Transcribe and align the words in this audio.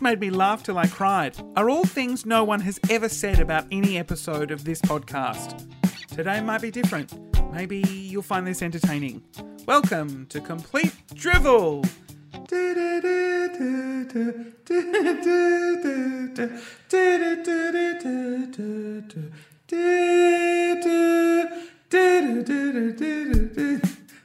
Made 0.00 0.20
me 0.20 0.30
laugh 0.30 0.62
till 0.62 0.78
I 0.78 0.86
cried 0.86 1.36
are 1.56 1.68
all 1.68 1.84
things 1.84 2.24
no 2.24 2.44
one 2.44 2.60
has 2.60 2.78
ever 2.88 3.08
said 3.08 3.40
about 3.40 3.66
any 3.72 3.98
episode 3.98 4.52
of 4.52 4.64
this 4.64 4.80
podcast. 4.80 5.68
Today 6.14 6.40
might 6.40 6.62
be 6.62 6.70
different. 6.70 7.12
Maybe 7.52 7.80
you'll 7.80 8.22
find 8.22 8.46
this 8.46 8.62
entertaining. 8.62 9.24
Welcome 9.66 10.26
to 10.26 10.40
Complete 10.40 10.92
Drivel! 11.14 11.84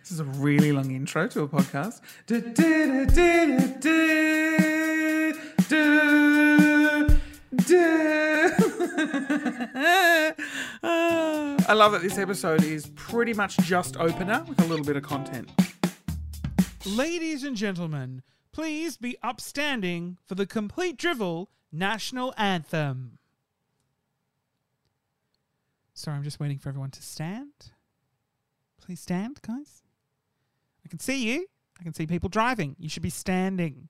This 0.01 0.11
is 0.11 0.19
a 0.19 0.23
really 0.23 0.71
long 0.71 0.91
intro 0.91 1.27
to 1.29 1.41
a 1.41 1.47
podcast. 1.47 2.01
I 11.65 11.73
love 11.73 11.93
that 11.93 12.01
this 12.01 12.17
episode 12.17 12.63
is 12.63 12.87
pretty 12.95 13.33
much 13.33 13.57
just 13.57 13.97
opener 13.97 14.43
with 14.47 14.61
a 14.61 14.65
little 14.65 14.85
bit 14.85 14.95
of 14.95 15.03
content. 15.03 15.49
Ladies 16.85 17.43
and 17.43 17.55
gentlemen, 17.55 18.21
please 18.51 18.97
be 18.97 19.17
upstanding 19.23 20.17
for 20.25 20.35
the 20.35 20.45
Complete 20.45 20.97
Drivel 20.97 21.47
National 21.71 22.33
Anthem. 22.37 23.17
Sorry, 25.93 26.17
I'm 26.17 26.23
just 26.23 26.39
waiting 26.39 26.57
for 26.57 26.69
everyone 26.69 26.91
to 26.91 27.01
stand. 27.01 27.71
Please 28.81 28.99
stand, 28.99 29.39
guys. 29.41 29.81
I 30.85 30.89
can 30.89 30.99
see 30.99 31.23
you. 31.23 31.47
I 31.79 31.83
can 31.83 31.93
see 31.93 32.05
people 32.05 32.29
driving. 32.29 32.75
You 32.77 32.89
should 32.89 33.03
be 33.03 33.09
standing. 33.09 33.87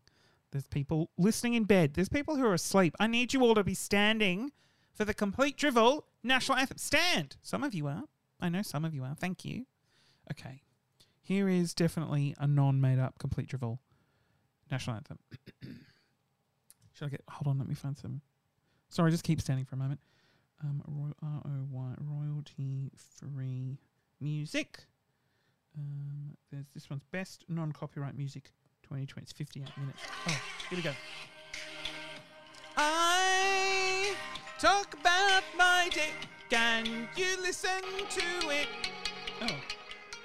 There's 0.54 0.68
people 0.68 1.10
listening 1.18 1.56
in 1.56 1.64
bed. 1.64 1.96
There's 1.96 2.10
people 2.10 2.36
who 2.36 2.46
are 2.46 2.54
asleep. 2.54 2.96
I 3.00 3.08
need 3.08 3.34
you 3.34 3.42
all 3.42 3.56
to 3.56 3.64
be 3.64 3.74
standing 3.74 4.52
for 4.94 5.04
the 5.04 5.14
complete 5.14 5.58
drivel 5.58 6.06
national 6.24 6.60
anthem. 6.60 6.78
Stand. 6.78 7.38
Some 7.42 7.64
of 7.64 7.74
you 7.74 7.88
are. 7.88 8.04
I 8.40 8.50
know 8.50 8.62
some 8.62 8.86
of 8.86 8.94
you 8.94 9.04
are. 9.04 9.16
Thank 9.20 9.44
you. 9.44 9.66
Okay. 10.32 10.62
Here 11.24 11.50
is 11.50 11.74
definitely 11.74 12.36
a 12.38 12.46
non 12.46 12.80
made 12.80 13.00
up 13.00 13.18
complete 13.18 13.48
drivel 13.48 13.80
national 14.70 14.98
anthem. 14.98 15.18
Should 16.94 17.06
I 17.06 17.10
get. 17.10 17.24
Hold 17.30 17.48
on, 17.48 17.58
let 17.58 17.68
me 17.68 17.74
find 17.74 17.98
some. 17.98 18.22
Sorry, 18.90 19.10
just 19.10 19.24
keep 19.24 19.42
standing 19.42 19.66
for 19.66 19.74
a 19.74 19.80
moment. 19.80 20.02
Um, 20.64 21.16
R 21.24 21.42
O 21.46 21.68
Y, 21.72 21.94
royalty 22.00 22.92
free 22.96 23.80
music. 24.22 24.86
Um, 25.76 26.38
there's 26.52 26.68
this 26.76 26.92
one's 26.92 27.06
best 27.12 27.44
non 27.50 27.72
copyright 27.72 28.16
music 28.16 28.52
2020. 28.84 29.24
It's 29.24 29.32
58 29.32 29.78
minutes. 29.78 30.00
Oh, 30.28 30.42
here 30.70 30.78
we 30.78 30.84
go. 30.84 30.92
I 32.78 34.16
talk 34.60 34.94
about 35.00 35.44
my 35.58 35.90
dick 35.92 36.14
and 36.52 36.88
you 37.16 37.38
listen 37.42 37.82
to 38.10 38.50
it. 38.50 38.68
Oh. 39.42 39.48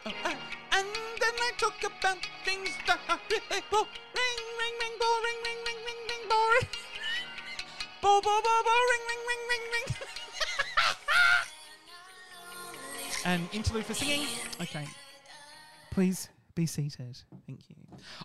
Oh, 0.07 0.11
uh, 0.25 0.35
and 0.73 0.87
then 1.21 1.35
I 1.41 1.53
talk 1.59 1.79
about 1.85 2.19
things 2.45 2.71
that 2.87 2.99
are 3.09 3.21
really 3.31 3.63
boring, 3.71 3.87
ring, 4.15 4.75
ring, 4.81 4.95
boring, 5.01 5.39
ring, 5.45 5.61
ring, 5.67 5.81
ring, 5.87 6.01
ring, 6.09 6.29
boring. 6.29 6.69
Bo, 8.03 8.21
bo, 8.21 8.41
bo, 8.43 8.63
boring, 8.63 9.05
ring, 9.09 9.23
ring, 9.29 9.43
ring, 9.51 9.65
ring. 9.73 9.97
and 13.25 13.49
interlude 13.53 13.87
for 13.87 13.95
singing. 13.95 14.27
Okay. 14.61 14.87
Please 15.91 16.29
be 16.59 16.67
seated. 16.67 17.17
Thank 17.47 17.71
you. 17.71 17.77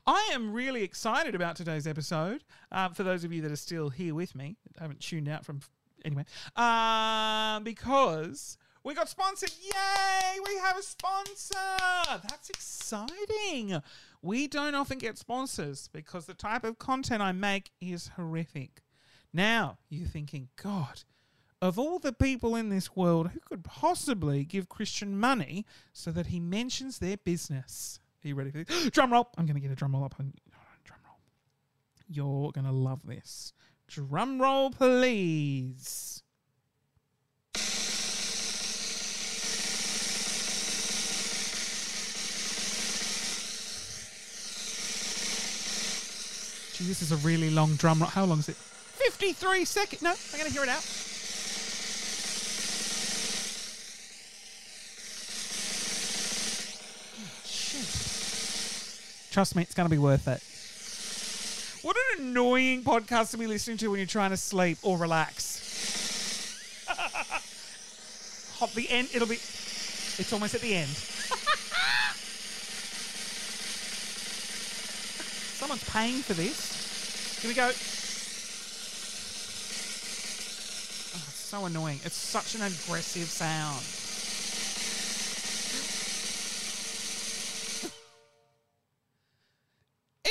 I 0.08 0.32
am 0.34 0.54
really 0.54 0.82
excited 0.82 1.36
about 1.36 1.56
today's 1.56 1.86
episode. 1.86 2.44
Um, 2.72 2.96
for 2.96 3.04
those 3.04 3.24
of 3.24 3.32
you 3.32 3.44
that 3.44 3.52
are 3.52 3.56
still 3.56 3.90
here 3.90 4.16
with 4.16 4.34
me, 4.34 4.56
haven't 4.80 5.02
tuned 5.02 5.30
out 5.30 5.46
from 5.46 5.60
anyway, 6.04 6.26
um, 6.56 7.64
because 7.64 8.58
we 8.84 8.96
got 8.96 9.08
sponsored. 9.08 9.52
Yay! 9.62 10.40
We 10.48 10.58
have 10.64 10.80
a 10.80 10.82
sponsor. 10.82 12.24
That's 12.28 12.50
exciting. 12.50 13.80
We 14.24 14.48
don't 14.48 14.74
often 14.74 14.98
get 14.98 15.20
sponsors 15.20 15.90
because 15.94 16.26
the 16.26 16.34
type 16.34 16.64
of 16.64 16.80
content 16.80 17.22
I 17.22 17.34
make 17.34 17.70
is 17.80 18.10
horrific. 18.16 18.82
Now 19.32 19.78
you're 19.90 20.08
thinking, 20.08 20.50
God, 20.56 21.04
of 21.62 21.78
all 21.78 22.00
the 22.00 22.14
people 22.14 22.56
in 22.56 22.70
this 22.70 22.96
world, 22.96 23.30
who 23.30 23.40
could 23.42 23.64
possibly 23.64 24.44
give 24.44 24.70
Christian 24.70 25.20
money 25.20 25.68
so 25.92 26.10
that 26.10 26.28
he 26.28 26.40
mentions 26.40 26.98
their 26.98 27.18
business? 27.18 28.00
Are 28.24 28.28
you 28.28 28.36
ready 28.36 28.52
for 28.52 28.64
this? 28.64 28.90
drum 28.92 29.12
roll. 29.12 29.30
I'm 29.38 29.46
going 29.46 29.56
to 29.56 29.62
get 29.62 29.72
a 29.72 29.76
drum 29.76 29.94
roll 29.94 30.06
up 30.06 30.16
on 30.20 30.34
drum 30.86 31.00
roll. 31.06 31.18
You're 32.08 32.52
going 32.52 32.66
to 32.66 32.72
love 32.72 33.06
this. 33.06 33.54
Drum 33.88 34.42
roll, 34.42 34.70
please. 34.70 36.24
Gee, 46.74 46.86
this 46.86 47.02
is 47.02 47.12
a 47.12 47.18
really 47.18 47.50
long 47.50 47.76
drum 47.76 48.00
roll. 48.00 48.10
How 48.10 48.24
long 48.24 48.40
is 48.40 48.50
it? 48.50 48.56
53 48.56 49.66
seconds. 49.66 50.02
No, 50.02 50.12
I'm 50.12 50.40
going 50.40 50.48
to 50.48 50.54
hear 50.54 50.64
it 50.64 50.70
out. 50.70 51.03
Trust 59.34 59.56
me, 59.56 59.64
it's 59.64 59.74
going 59.74 59.90
to 59.90 59.92
be 59.92 59.98
worth 59.98 60.28
it. 60.28 60.44
What 61.84 61.98
an 61.98 62.28
annoying 62.28 62.84
podcast 62.84 63.32
to 63.32 63.38
be 63.38 63.48
listening 63.48 63.78
to 63.78 63.88
when 63.88 63.98
you're 63.98 64.06
trying 64.06 64.30
to 64.30 64.38
sleep 64.38 64.78
or 64.84 64.96
relax. 64.96 66.86
Hop 68.60 68.72
the 68.74 68.88
end, 68.92 69.10
it'll 69.12 69.28
be. 69.28 69.34
It's 69.34 70.32
almost 70.32 70.54
at 70.54 70.62
the 70.62 70.76
end. 70.76 70.88
Someone's 75.58 75.90
paying 75.90 76.22
for 76.22 76.34
this. 76.36 77.40
Here 77.42 77.50
we 77.50 77.56
go. 77.56 77.66
Oh, 77.66 77.70
it's 81.28 81.40
so 81.40 81.66
annoying. 81.66 82.00
It's 82.06 82.14
such 82.14 82.54
an 82.54 82.62
aggressive 82.62 83.30
sound. 83.30 83.84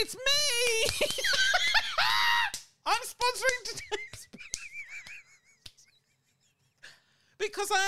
It's 0.02 0.16
me! 0.16 1.06
I'm 2.86 3.02
sponsoring 3.02 3.62
today's 3.64 4.26
because 7.38 7.70
I 7.70 7.86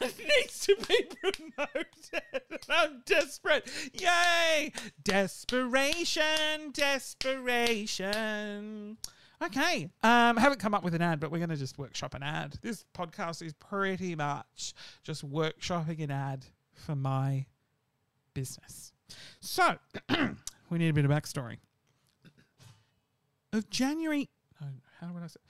a 0.00 0.04
needs 0.22 0.66
to 0.66 0.76
be 0.88 1.08
promoted. 1.20 1.88
I'm 2.68 3.02
desperate. 3.06 3.70
Yay! 3.92 4.72
Desperation, 5.02 6.72
desperation. 6.72 8.16
Okay. 9.42 9.90
Um, 10.02 10.36
haven't 10.36 10.60
come 10.60 10.74
up 10.74 10.82
with 10.82 10.94
an 10.94 11.02
ad, 11.02 11.20
but 11.20 11.30
we're 11.30 11.38
going 11.38 11.50
to 11.50 11.56
just 11.56 11.78
workshop 11.78 12.14
an 12.14 12.22
ad. 12.22 12.58
This 12.62 12.84
podcast 12.96 13.42
is 13.42 13.52
pretty 13.54 14.14
much 14.14 14.72
just 15.02 15.28
workshopping 15.28 16.02
an 16.02 16.10
ad 16.10 16.46
for 16.72 16.96
my 16.96 17.46
business. 18.34 18.92
So, 19.40 19.76
we 20.70 20.78
need 20.78 20.88
a 20.88 20.92
bit 20.92 21.04
of 21.04 21.10
backstory. 21.10 21.58
Of 23.52 23.70
January, 23.70 24.28
how 25.00 25.12
would 25.12 25.22
I 25.22 25.28
say? 25.28 25.40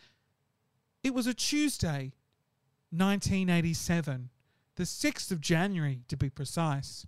It 1.03 1.15
was 1.15 1.27
a 1.27 1.35
Tuesday, 1.35 2.13
1987, 2.91 4.31
the 4.77 4.85
6th 4.85 5.31
of 5.31 5.41
January 5.41 6.03
to 6.09 6.17
be 6.17 6.31
precise, 6.31 7.07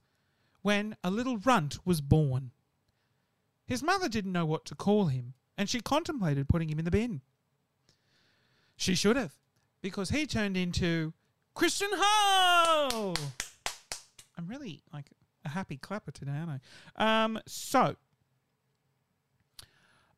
when 0.62 0.96
a 1.04 1.10
little 1.10 1.38
runt 1.38 1.78
was 1.84 2.00
born. 2.00 2.50
His 3.66 3.82
mother 3.82 4.08
didn't 4.08 4.32
know 4.32 4.46
what 4.46 4.64
to 4.66 4.74
call 4.74 5.06
him, 5.06 5.34
and 5.56 5.68
she 5.68 5.80
contemplated 5.80 6.48
putting 6.48 6.68
him 6.68 6.78
in 6.78 6.84
the 6.84 6.90
bin. 6.90 7.20
She 8.76 8.94
should 8.94 9.16
have, 9.16 9.32
because 9.82 10.10
he 10.10 10.26
turned 10.26 10.56
into 10.56 11.12
Christian 11.54 11.90
Ho! 11.92 13.14
I'm 14.36 14.46
really 14.46 14.82
like 14.92 15.06
a 15.44 15.48
happy 15.48 15.76
clapper 15.76 16.12
today, 16.12 16.32
aren't 16.32 16.62
I? 16.96 17.24
Um, 17.24 17.40
so, 17.46 17.96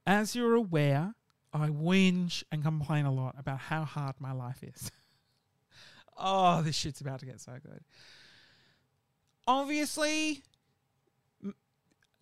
as 0.07 0.37
you're 0.37 0.55
aware, 0.55 1.15
I 1.53 1.69
whinge 1.69 2.45
and 2.53 2.63
complain 2.63 3.07
a 3.07 3.13
lot 3.13 3.35
about 3.39 3.59
how 3.59 3.85
hard 3.85 4.17
my 4.19 4.33
life 4.33 4.63
is. 4.63 4.91
oh, 6.21 6.63
this 6.63 6.77
shit's 6.77 7.01
about 7.01 7.21
to 7.21 7.27
get 7.27 7.41
so 7.41 7.53
good. 7.63 7.83
Obviously, 9.47 10.43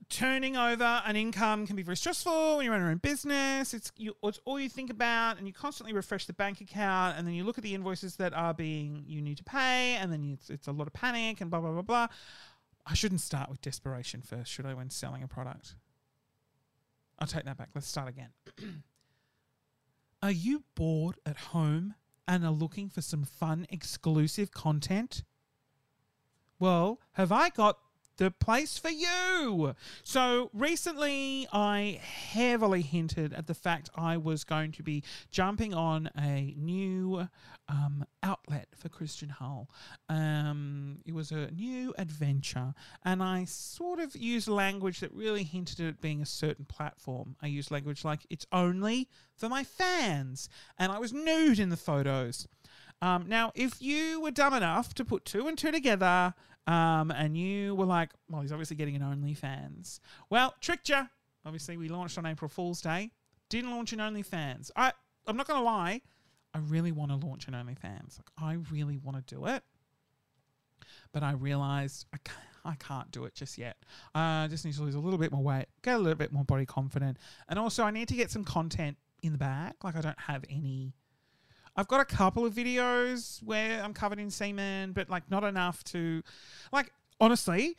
turning 0.08 0.56
over 0.56 1.02
an 1.04 1.16
income 1.16 1.66
can 1.66 1.76
be 1.76 1.82
very 1.82 1.96
stressful 1.96 2.56
when 2.56 2.64
you 2.64 2.70
run 2.70 2.80
your 2.80 2.90
own 2.90 2.98
business. 2.98 3.74
It's, 3.74 3.92
you, 3.96 4.14
it's 4.22 4.40
all 4.44 4.58
you 4.58 4.68
think 4.68 4.90
about, 4.90 5.38
and 5.38 5.46
you 5.46 5.52
constantly 5.52 5.92
refresh 5.92 6.26
the 6.26 6.32
bank 6.32 6.60
account, 6.60 7.18
and 7.18 7.26
then 7.26 7.34
you 7.34 7.44
look 7.44 7.58
at 7.58 7.64
the 7.64 7.74
invoices 7.74 8.16
that 8.16 8.32
are 8.32 8.54
being 8.54 9.04
you 9.06 9.20
need 9.20 9.36
to 9.38 9.44
pay, 9.44 9.96
and 10.00 10.12
then 10.12 10.24
it's, 10.32 10.50
it's 10.50 10.66
a 10.66 10.72
lot 10.72 10.86
of 10.86 10.92
panic 10.92 11.40
and 11.40 11.50
blah 11.50 11.60
blah 11.60 11.72
blah 11.72 11.82
blah. 11.82 12.06
I 12.86 12.94
shouldn't 12.94 13.20
start 13.20 13.50
with 13.50 13.60
desperation 13.60 14.22
first, 14.22 14.50
should 14.50 14.64
I, 14.64 14.72
when 14.72 14.88
selling 14.88 15.22
a 15.22 15.28
product? 15.28 15.74
I'll 17.18 17.26
take 17.26 17.44
that 17.44 17.58
back. 17.58 17.70
Let's 17.74 17.88
start 17.88 18.08
again. 18.08 18.30
Are 20.22 20.30
you 20.30 20.64
bored 20.74 21.16
at 21.26 21.36
home 21.36 21.94
and 22.28 22.44
are 22.44 22.52
looking 22.52 22.90
for 22.90 23.00
some 23.00 23.24
fun, 23.24 23.66
exclusive 23.70 24.52
content? 24.52 25.24
Well, 26.60 27.00
have 27.12 27.32
I 27.32 27.48
got 27.48 27.78
the 28.18 28.30
place 28.30 28.76
for 28.76 28.90
you. 28.90 29.74
So 30.02 30.50
recently, 30.52 31.48
I 31.52 32.00
heavily 32.02 32.82
hinted 32.82 33.32
at 33.32 33.46
the 33.46 33.54
fact 33.54 33.88
I 33.94 34.16
was 34.16 34.44
going 34.44 34.72
to 34.72 34.82
be 34.82 35.02
jumping 35.30 35.72
on 35.72 36.10
a 36.18 36.54
new 36.58 37.28
um, 37.68 38.04
outlet 38.22 38.68
for 38.76 38.88
Christian 38.88 39.28
Hull. 39.28 39.70
Um, 40.08 40.98
it 41.06 41.14
was 41.14 41.30
a 41.32 41.50
new 41.50 41.94
adventure, 41.96 42.74
and 43.04 43.22
I 43.22 43.44
sort 43.44 44.00
of 44.00 44.14
used 44.16 44.48
language 44.48 45.00
that 45.00 45.12
really 45.12 45.44
hinted 45.44 45.80
at 45.80 46.00
being 46.00 46.20
a 46.20 46.26
certain 46.26 46.64
platform. 46.64 47.36
I 47.40 47.46
used 47.46 47.70
language 47.70 48.04
like 48.04 48.26
it's 48.30 48.46
only 48.52 49.08
for 49.34 49.48
my 49.48 49.64
fans, 49.64 50.48
and 50.78 50.92
I 50.92 50.98
was 50.98 51.12
nude 51.12 51.58
in 51.58 51.70
the 51.70 51.76
photos. 51.76 52.48
Um, 53.00 53.26
now, 53.28 53.52
if 53.54 53.80
you 53.80 54.20
were 54.20 54.32
dumb 54.32 54.54
enough 54.54 54.92
to 54.94 55.04
put 55.04 55.24
two 55.24 55.46
and 55.46 55.56
two 55.56 55.70
together 55.70 56.34
um, 56.68 57.10
and 57.10 57.34
you 57.36 57.74
were 57.74 57.86
like, 57.86 58.10
well, 58.28 58.42
he's 58.42 58.52
obviously 58.52 58.76
getting 58.76 58.94
an 58.94 59.02
OnlyFans. 59.02 60.00
Well, 60.28 60.54
tricked 60.60 60.90
you. 60.90 61.08
Obviously, 61.46 61.78
we 61.78 61.88
launched 61.88 62.18
on 62.18 62.26
April 62.26 62.48
Fool's 62.48 62.82
Day. 62.82 63.10
Didn't 63.48 63.70
launch 63.70 63.94
an 63.94 64.00
OnlyFans. 64.00 64.70
I, 64.76 64.92
I'm 65.26 65.38
not 65.38 65.46
going 65.46 65.58
to 65.58 65.64
lie. 65.64 66.02
I 66.52 66.58
really 66.58 66.92
want 66.92 67.10
to 67.10 67.26
launch 67.26 67.48
an 67.48 67.54
OnlyFans. 67.54 68.18
Like, 68.18 68.30
I 68.38 68.58
really 68.70 68.98
want 68.98 69.16
to 69.16 69.34
do 69.34 69.46
it. 69.46 69.62
But 71.12 71.22
I 71.22 71.32
realized 71.32 72.04
I 72.12 72.18
can't, 72.22 72.38
I 72.66 72.74
can't 72.74 73.10
do 73.12 73.24
it 73.24 73.34
just 73.34 73.56
yet. 73.56 73.78
I 74.14 74.46
just 74.50 74.66
need 74.66 74.74
to 74.74 74.82
lose 74.82 74.94
a 74.94 75.00
little 75.00 75.18
bit 75.18 75.32
more 75.32 75.42
weight, 75.42 75.66
get 75.82 75.94
a 75.94 75.98
little 75.98 76.16
bit 76.16 76.32
more 76.32 76.44
body 76.44 76.66
confident. 76.66 77.16
And 77.48 77.58
also, 77.58 77.82
I 77.82 77.90
need 77.90 78.08
to 78.08 78.14
get 78.14 78.30
some 78.30 78.44
content 78.44 78.98
in 79.22 79.32
the 79.32 79.38
back. 79.38 79.76
Like, 79.82 79.96
I 79.96 80.02
don't 80.02 80.20
have 80.20 80.44
any 80.50 80.92
I've 81.78 81.86
got 81.86 82.00
a 82.00 82.04
couple 82.04 82.44
of 82.44 82.52
videos 82.52 83.40
where 83.44 83.80
I'm 83.80 83.94
covered 83.94 84.18
in 84.18 84.30
semen, 84.30 84.90
but 84.90 85.08
like 85.08 85.30
not 85.30 85.44
enough 85.44 85.84
to, 85.84 86.24
like 86.72 86.92
honestly, 87.20 87.76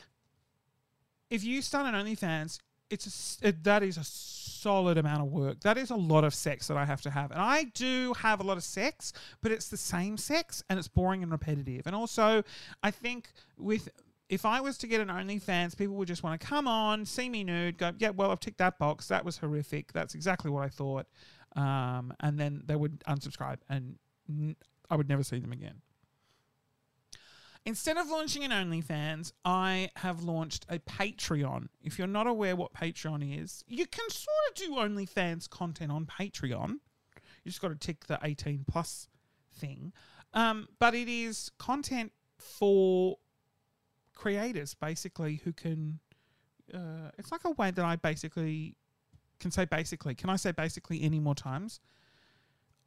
if 1.30 1.44
you 1.44 1.62
start 1.62 1.94
an 1.94 2.06
OnlyFans, 2.06 2.60
it's 2.90 3.40
a, 3.44 3.50
it, 3.50 3.64
that 3.66 3.84
is 3.84 3.98
a 3.98 4.04
solid 4.06 4.98
amount 4.98 5.24
of 5.24 5.28
work. 5.28 5.60
That 5.60 5.78
is 5.78 5.90
a 5.90 5.98
lot 5.98 6.24
of 6.24 6.34
sex 6.34 6.70
that 6.70 6.78
I 6.78 6.86
have 6.86 7.02
to 7.02 7.10
have, 7.10 7.32
and 7.32 7.42
I 7.42 7.66
do 7.76 8.14
have 8.14 8.40
a 8.40 8.44
lot 8.44 8.56
of 8.56 8.64
sex, 8.64 9.12
but 9.42 9.52
it's 9.52 9.68
the 9.68 9.76
same 9.76 10.16
sex 10.16 10.64
and 10.70 10.80
it's 10.80 10.88
boring 10.88 11.22
and 11.22 11.30
repetitive. 11.30 11.86
And 11.86 11.94
also, 11.94 12.44
I 12.82 12.92
think 12.92 13.30
with 13.58 13.90
if 14.30 14.46
I 14.46 14.62
was 14.62 14.78
to 14.78 14.88
get 14.88 15.02
an 15.02 15.10
OnlyFans, 15.10 15.76
people 15.76 15.96
would 15.96 16.08
just 16.08 16.24
want 16.24 16.40
to 16.40 16.48
come 16.48 16.70
on, 16.70 17.04
see 17.06 17.28
me 17.28 17.44
nude, 17.44 17.78
go, 17.78 17.92
yeah, 17.98 18.12
well, 18.12 18.32
I've 18.32 18.40
ticked 18.40 18.60
that 18.60 18.80
box. 18.80 19.10
That 19.10 19.26
was 19.26 19.40
horrific. 19.40 19.92
That's 19.92 20.16
exactly 20.16 20.52
what 20.52 20.64
I 20.64 20.70
thought 20.70 21.08
um, 21.56 22.14
and 22.20 22.40
then 22.40 22.64
they 22.66 22.76
would 22.76 23.00
unsubscribe, 23.02 23.58
and 23.70 23.98
n- 24.28 24.56
I 24.90 24.96
would 24.96 25.10
never 25.10 25.24
see 25.24 25.40
them 25.40 25.52
again. 25.52 25.82
Instead 27.66 27.98
of 27.98 28.10
launching 28.10 28.44
an 28.44 28.52
OnlyFans, 28.52 29.34
I 29.44 29.90
have 29.98 30.24
launched 30.24 30.66
a 30.70 30.80
Patreon. 30.80 31.68
If 31.84 31.98
you're 31.98 32.08
not 32.08 32.26
aware 32.26 32.56
what 32.56 32.74
Patreon 32.74 33.44
is, 33.44 33.64
you 33.68 33.86
can 33.86 34.10
sort 34.10 34.36
of 34.50 34.56
do 34.56 34.72
OnlyFans 34.76 35.50
content 35.50 35.92
on 35.92 36.06
Patreon. 36.06 36.70
You 36.70 37.52
just 37.52 37.62
got 37.62 37.70
to 37.70 37.76
tick 37.76 38.08
the 38.08 38.18
18 38.24 38.66
plus 38.68 39.08
thing. 39.54 39.92
Um, 40.34 40.68
but 40.80 40.96
it 40.96 41.10
is 41.10 41.52
content 41.60 42.12
for 42.38 43.18
creators, 44.16 44.74
basically, 44.74 45.42
who 45.44 45.52
can. 45.54 46.00
Uh, 46.74 47.12
it's 47.18 47.32
like 47.32 47.46
a 47.46 47.52
way 47.52 47.72
that 47.72 47.84
I 47.84 47.96
basically 47.98 48.76
can 49.40 49.52
say 49.52 49.66
basically. 49.66 50.16
Can 50.16 50.30
I 50.30 50.36
say 50.36 50.52
basically 50.52 51.02
any 51.02 51.20
more 51.20 51.36
times? 51.36 51.80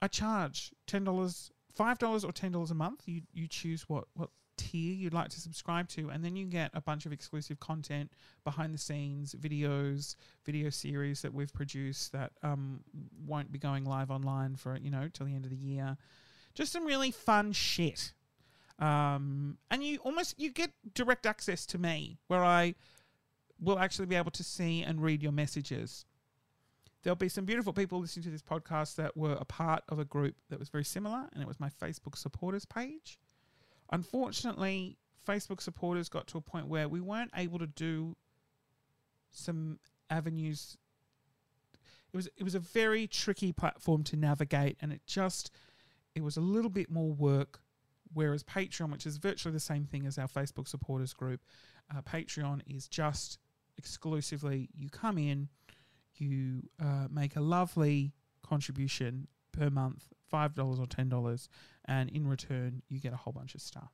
I 0.01 0.09
charge 0.09 0.73
ten 0.87 1.05
dollars, 1.05 1.51
five 1.75 1.99
dollars, 1.99 2.25
or 2.25 2.33
ten 2.33 2.53
dollars 2.53 2.71
a 2.71 2.75
month. 2.75 3.03
You 3.07 3.23
you 3.33 3.47
choose 3.47 3.89
what 3.89 4.05
what 4.15 4.31
tier 4.57 4.95
you'd 4.95 5.15
like 5.15 5.31
to 5.31 5.41
subscribe 5.41 5.89
to, 5.89 6.11
and 6.11 6.25
then 6.25 6.37
you 6.37 6.47
get 6.47 6.71
a 6.75 6.81
bunch 6.81 7.07
of 7.07 7.13
exclusive 7.13 7.59
content, 7.61 8.13
behind 8.45 8.75
the 8.75 8.79
scenes 8.79 9.35
videos, 9.35 10.17
video 10.45 10.71
series 10.71 11.23
that 11.23 11.33
we've 11.33 11.53
produced 11.53 12.13
that 12.13 12.33
um, 12.43 12.81
won't 13.27 13.51
be 13.51 13.59
going 13.59 13.85
live 13.85 14.11
online 14.11 14.57
for 14.57 14.77
you 14.77 14.91
know 14.91 15.09
till 15.13 15.27
the 15.27 15.35
end 15.35 15.45
of 15.45 15.51
the 15.51 15.57
year. 15.57 15.97
Just 16.55 16.73
some 16.73 16.85
really 16.85 17.11
fun 17.11 17.53
shit. 17.53 18.13
Um, 18.79 19.59
and 19.71 19.85
you 19.85 19.99
almost 19.99 20.39
you 20.41 20.51
get 20.51 20.73
direct 20.95 21.27
access 21.27 21.65
to 21.67 21.79
me 21.79 22.19
where 22.27 22.45
I 22.45 22.75
will 23.61 23.79
actually 23.79 24.07
be 24.07 24.17
able 24.17 24.33
to 24.33 24.43
see 24.43 24.83
and 24.83 25.01
read 25.01 25.23
your 25.23 25.31
messages 25.31 26.05
there'll 27.03 27.17
be 27.17 27.29
some 27.29 27.45
beautiful 27.45 27.73
people 27.73 28.01
listening 28.01 28.25
to 28.25 28.31
this 28.31 28.43
podcast 28.43 28.97
that 28.97 29.17
were 29.17 29.33
a 29.33 29.45
part 29.45 29.83
of 29.89 29.99
a 29.99 30.05
group 30.05 30.37
that 30.51 30.59
was 30.59 30.69
very 30.69 30.85
similar, 30.85 31.29
and 31.33 31.43
it 31.43 31.49
was 31.49 31.59
my 31.59 31.69
Facebook 31.69 32.17
supporters 32.17 32.65
page. 32.65 33.19
Unfortunately, 33.91 34.97
Facebook 35.27 35.61
supporters 35.61 36.09
got 36.09 36.27
to 36.29 36.39
a 36.39 36.41
point 36.41 36.69
where 36.69 36.89
we 36.89 37.01
weren't 37.01 37.31
able 37.37 37.59
to 37.59 37.67
do 37.67 38.17
some 39.31 39.79
avenues. 40.11 40.77
It 42.13 42.17
was 42.17 42.29
it 42.37 42.45
was 42.45 42.55
a 42.55 42.61
very 42.61 43.07
tricky 43.07 43.53
platform 43.53 44.05
to 44.05 44.17
navigate, 44.17 44.77
and 44.81 44.93
it 44.93 45.03
just 45.07 45.51
it 46.15 46.23
was 46.23 46.37
a 46.37 46.41
little 46.41 46.71
bit 46.71 46.91
more 46.91 47.13
work. 47.13 47.61
Whereas 48.15 48.45
Patreon, 48.45 48.93
which 48.93 49.07
is 49.07 49.17
virtually 49.17 49.55
the 49.55 49.61
same 49.61 49.87
thing 49.87 50.07
as 50.07 50.19
our 50.19 50.29
Facebook 50.29 50.69
supporters 50.69 51.15
group, 51.15 51.41
uh, 51.91 52.03
Patreon 52.03 52.61
is 52.67 52.87
just 52.87 53.39
exclusively 53.79 54.69
you 54.75 54.91
come 54.91 55.17
in 55.17 55.49
you 56.21 56.63
uh, 56.81 57.09
make 57.11 57.37
a 57.37 57.41
lovely 57.41 58.13
contribution 58.43 59.29
per 59.53 59.71
month, 59.71 60.05
$5 60.33 60.79
or 60.79 60.87
$10, 60.87 61.49
and 61.87 62.11
in 62.11 62.27
return, 62.27 62.83
you 62.89 62.99
get 63.01 63.13
a 63.13 63.17
whole 63.17 63.33
bunch 63.33 63.55
of 63.55 63.61
stuff. 63.61 63.93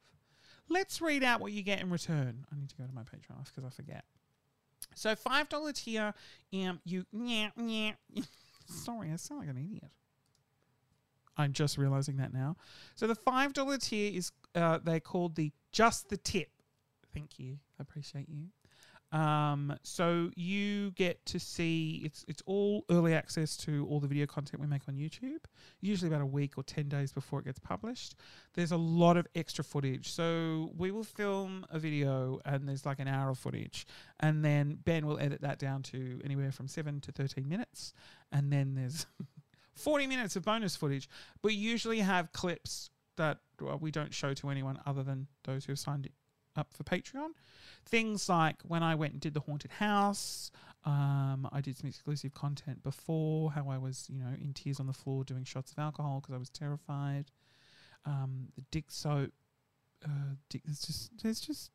Let's 0.69 1.01
read 1.01 1.25
out 1.25 1.41
what 1.41 1.53
you 1.53 1.63
get 1.63 1.81
in 1.81 1.91
return. 1.91 2.45
I 2.53 2.57
need 2.57 2.69
to 2.69 2.77
go 2.77 2.85
to 2.85 2.93
my 2.93 3.03
Patreon 3.03 3.45
because 3.47 3.65
I 3.65 3.71
forget. 3.71 4.05
So 4.95 5.15
$5 5.15 5.73
tier, 5.75 6.15
um, 6.55 6.81
you. 6.85 7.05
Yeah, 7.13 7.51
yeah. 7.57 7.93
Sorry, 8.67 9.11
I 9.13 9.17
sound 9.17 9.41
like 9.41 9.51
an 9.51 9.57
idiot. 9.57 9.91
I'm 11.37 11.53
just 11.53 11.79
realizing 11.79 12.17
that 12.17 12.35
now. 12.35 12.57
So 12.97 13.07
the 13.07 13.15
$5 13.15 13.83
tier 13.83 14.13
is, 14.13 14.33
uh, 14.55 14.79
they're 14.83 15.01
called 15.01 15.37
the 15.37 15.53
Just 15.73 16.09
the 16.09 16.17
Tip. 16.17 16.51
Thank 17.15 17.39
you. 17.39 17.59
I 17.79 17.83
appreciate 17.83 18.29
you. 18.29 18.49
Um, 19.11 19.75
so 19.83 20.31
you 20.37 20.91
get 20.91 21.25
to 21.27 21.41
see 21.41 22.03
it's 22.05 22.25
it's 22.29 22.43
all 22.45 22.85
early 22.91 23.15
access 23.15 23.57
to 23.59 23.87
all 23.89 24.01
the 24.01 24.07
video 24.07 24.27
content 24.27 24.61
we 24.61 24.67
make 24.67 24.83
on 24.89 24.97
YouTube. 24.97 25.45
Usually 25.81 26.09
about 26.09 26.21
a 26.21 26.27
week 26.27 26.59
or 26.59 26.63
ten 26.63 26.89
days 26.89 27.13
before 27.13 27.41
it 27.41 27.47
gets 27.47 27.59
published. 27.59 28.17
There's 28.55 28.73
a 28.73 28.77
lot 28.77 29.17
of 29.17 29.27
extra 29.35 29.65
footage. 29.65 30.13
So 30.13 30.73
we 30.77 30.91
will 30.91 31.05
film 31.05 31.65
a 31.71 31.79
video 31.79 32.41
and 32.45 32.69
there's 32.69 32.85
like 32.85 32.99
an 32.99 33.09
hour 33.09 33.31
of 33.31 33.39
footage, 33.39 33.87
and 34.21 34.45
then 34.45 34.79
Ben 34.85 35.07
will 35.07 35.19
edit 35.19 35.41
that 35.41 35.59
down 35.59 35.83
to 35.85 36.21
anywhere 36.25 36.53
from 36.53 36.69
seven 36.69 37.01
to 37.03 37.13
thirteen 37.13 37.49
minutes, 37.49 37.95
and 38.31 38.53
then 38.53 38.75
there's 38.75 39.07
40 39.75 40.09
minutes 40.09 40.35
of 40.35 40.45
bonus 40.45 40.75
footage. 40.75 41.09
We 41.43 41.55
usually 41.55 42.01
have 42.01 42.33
clips 42.33 42.91
that 43.17 43.39
well, 43.61 43.79
we 43.79 43.91
don't 43.91 44.13
show 44.15 44.35
to 44.35 44.51
anyone 44.51 44.79
other 44.87 45.03
than 45.03 45.27
those 45.45 45.65
who 45.65 45.73
have 45.73 45.79
signed 45.79 46.09
up 46.59 46.75
for 46.75 46.85
Patreon. 46.85 47.31
Things 47.87 48.29
like 48.29 48.57
when 48.63 48.83
I 48.83 48.95
went 48.95 49.13
and 49.13 49.21
did 49.21 49.35
the 49.35 49.41
haunted 49.41 49.73
house, 49.73 50.51
um, 50.85 51.49
I 51.53 51.61
did 51.61 51.77
some 51.77 51.89
exclusive 51.89 52.35
content 52.35 52.83
before, 52.83 53.53
how 53.53 53.69
I 53.69 53.79
was, 53.79 54.09
you 54.11 54.19
know, 54.19 54.35
in 54.41 54.53
tears 54.53 54.81
on 54.81 54.87
the 54.87 54.93
floor 54.93 55.25
doing 55.25 55.45
shots 55.45 55.73
of 55.73 55.79
alcohol 55.79 56.21
because 56.21 56.35
I 56.35 56.39
was 56.39 56.51
terrified. 56.51 57.27
Um, 58.05 58.49
the 58.55 58.63
dick 58.71 58.91
soap, 58.91 59.33
uh, 60.05 60.35
dick, 60.49 60.63
it's 60.69 60.87
just, 60.87 61.11
it's 61.25 61.41
just, 61.41 61.71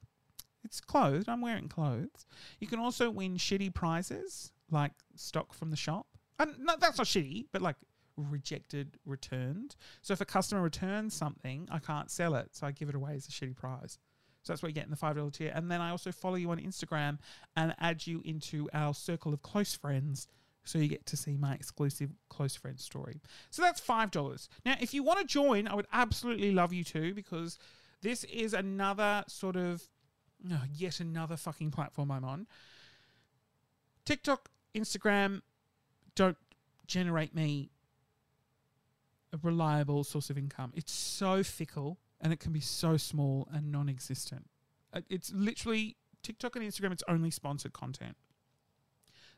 it's 0.63 0.79
clothed. 0.79 1.27
I'm 1.27 1.41
wearing 1.41 1.67
clothes. 1.67 2.25
You 2.59 2.67
can 2.67 2.79
also 2.79 3.09
win 3.09 3.35
shitty 3.35 3.73
prizes 3.73 4.51
like 4.71 4.93
stock 5.15 5.53
from 5.53 5.69
the 5.69 5.77
shop. 5.77 6.07
And 6.39 6.57
no, 6.59 6.75
that's 6.79 6.97
not 6.97 7.05
shitty, 7.05 7.47
but 7.51 7.61
like 7.61 7.75
rejected, 8.17 8.97
returned. 9.05 9.75
So 10.01 10.13
if 10.13 10.21
a 10.21 10.25
customer 10.25 10.61
returns 10.61 11.13
something, 11.13 11.67
I 11.71 11.79
can't 11.79 12.09
sell 12.09 12.35
it, 12.35 12.49
so 12.55 12.65
I 12.65 12.71
give 12.71 12.89
it 12.89 12.95
away 12.95 13.15
as 13.15 13.27
a 13.27 13.31
shitty 13.31 13.55
prize. 13.55 13.97
So 14.43 14.51
that's 14.51 14.61
what 14.61 14.69
you 14.69 14.75
get 14.75 14.85
in 14.85 14.91
the 14.91 14.97
$5 14.97 15.33
tier. 15.33 15.51
And 15.55 15.71
then 15.71 15.81
I 15.81 15.89
also 15.89 16.11
follow 16.11 16.35
you 16.35 16.51
on 16.51 16.59
Instagram 16.59 17.17
and 17.55 17.73
add 17.79 18.05
you 18.05 18.21
into 18.25 18.69
our 18.73 18.93
circle 18.93 19.33
of 19.33 19.41
close 19.41 19.73
friends. 19.73 20.27
So 20.65 20.79
you 20.79 20.87
get 20.87 21.05
to 21.07 21.17
see 21.17 21.37
my 21.37 21.53
exclusive 21.53 22.11
close 22.29 22.55
friend 22.55 22.79
story. 22.79 23.21
So 23.49 23.61
that's 23.61 23.81
$5. 23.81 24.47
Now, 24.65 24.75
if 24.79 24.93
you 24.93 25.01
want 25.03 25.19
to 25.19 25.25
join, 25.25 25.67
I 25.67 25.75
would 25.75 25.87
absolutely 25.91 26.51
love 26.51 26.73
you 26.73 26.83
to 26.85 27.13
because 27.13 27.57
this 28.01 28.25
is 28.25 28.53
another 28.53 29.23
sort 29.27 29.55
of, 29.55 29.87
oh, 30.51 30.63
yet 30.73 30.99
another 30.99 31.37
fucking 31.37 31.71
platform 31.71 32.11
I'm 32.11 32.25
on. 32.25 32.47
TikTok, 34.05 34.49
Instagram 34.75 35.41
don't 36.15 36.37
generate 36.85 37.33
me 37.33 37.71
a 39.31 39.39
reliable 39.41 40.03
source 40.03 40.29
of 40.29 40.37
income. 40.37 40.73
It's 40.75 40.91
so 40.91 41.43
fickle 41.43 41.97
and 42.23 42.31
it 42.31 42.39
can 42.39 42.53
be 42.53 42.61
so 42.61 42.97
small 42.97 43.47
and 43.51 43.71
non-existent. 43.71 44.45
Uh, 44.93 45.01
it's 45.09 45.31
literally 45.33 45.97
TikTok 46.23 46.55
and 46.55 46.65
Instagram. 46.65 46.93
It's 46.93 47.03
only 47.07 47.29
sponsored 47.29 47.73
content. 47.73 48.15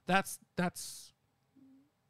That's 0.06 0.40
that's 0.56 1.12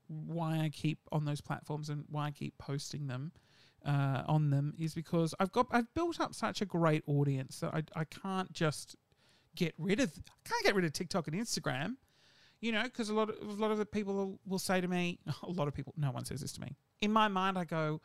why 0.08 0.60
I 0.60 0.70
keep 0.70 1.00
on 1.12 1.25
those 1.25 1.41
platforms 1.41 1.89
and 1.89 2.03
why 2.10 2.27
I 2.27 2.32
keep 2.32 2.58
posting 2.60 3.08
them 3.08 3.32
uh, 3.86 4.24
on 4.27 4.50
them 4.50 4.74
is 4.77 4.94
because 4.94 5.34
I've 5.39 5.51
got 5.51 5.67
I've 5.72 5.91
built 5.94 6.20
up 6.20 6.36
such 6.36 6.62
a 6.62 6.65
great 6.65 7.03
audience 7.08 7.62
that 7.62 7.74
I 7.74 7.84
I 7.96 8.03
can't 8.03 8.51
just 8.51 8.98
get 9.55 9.74
rid 9.77 10.01
of 10.01 10.12
I 10.27 10.50
can't 10.50 10.63
get 10.65 10.75
rid 10.75 10.84
of 10.84 10.91
TikTok 10.91 11.27
and 11.27 11.38
Instagram. 11.38 11.96
You 12.60 12.72
know, 12.72 12.84
because 12.84 13.10
a 13.10 13.13
lot 13.13 13.29
of 13.29 13.38
a 13.48 13.62
lot 13.62 13.72
of 13.72 13.77
the 13.77 13.86
people 13.86 14.13
will, 14.13 14.39
will 14.46 14.60
say 14.60 14.82
to 14.82 14.88
me, 14.89 15.20
a 15.44 15.50
lot 15.50 15.70
of 15.70 15.74
people, 15.74 15.94
no 15.96 16.12
one 16.12 16.25
says 16.25 16.41
this 16.41 16.51
to 16.53 16.62
me. 16.62 16.75
In 17.01 17.13
my 17.13 17.29
mind, 17.29 17.58
I 17.58 17.63
go, 17.63 18.01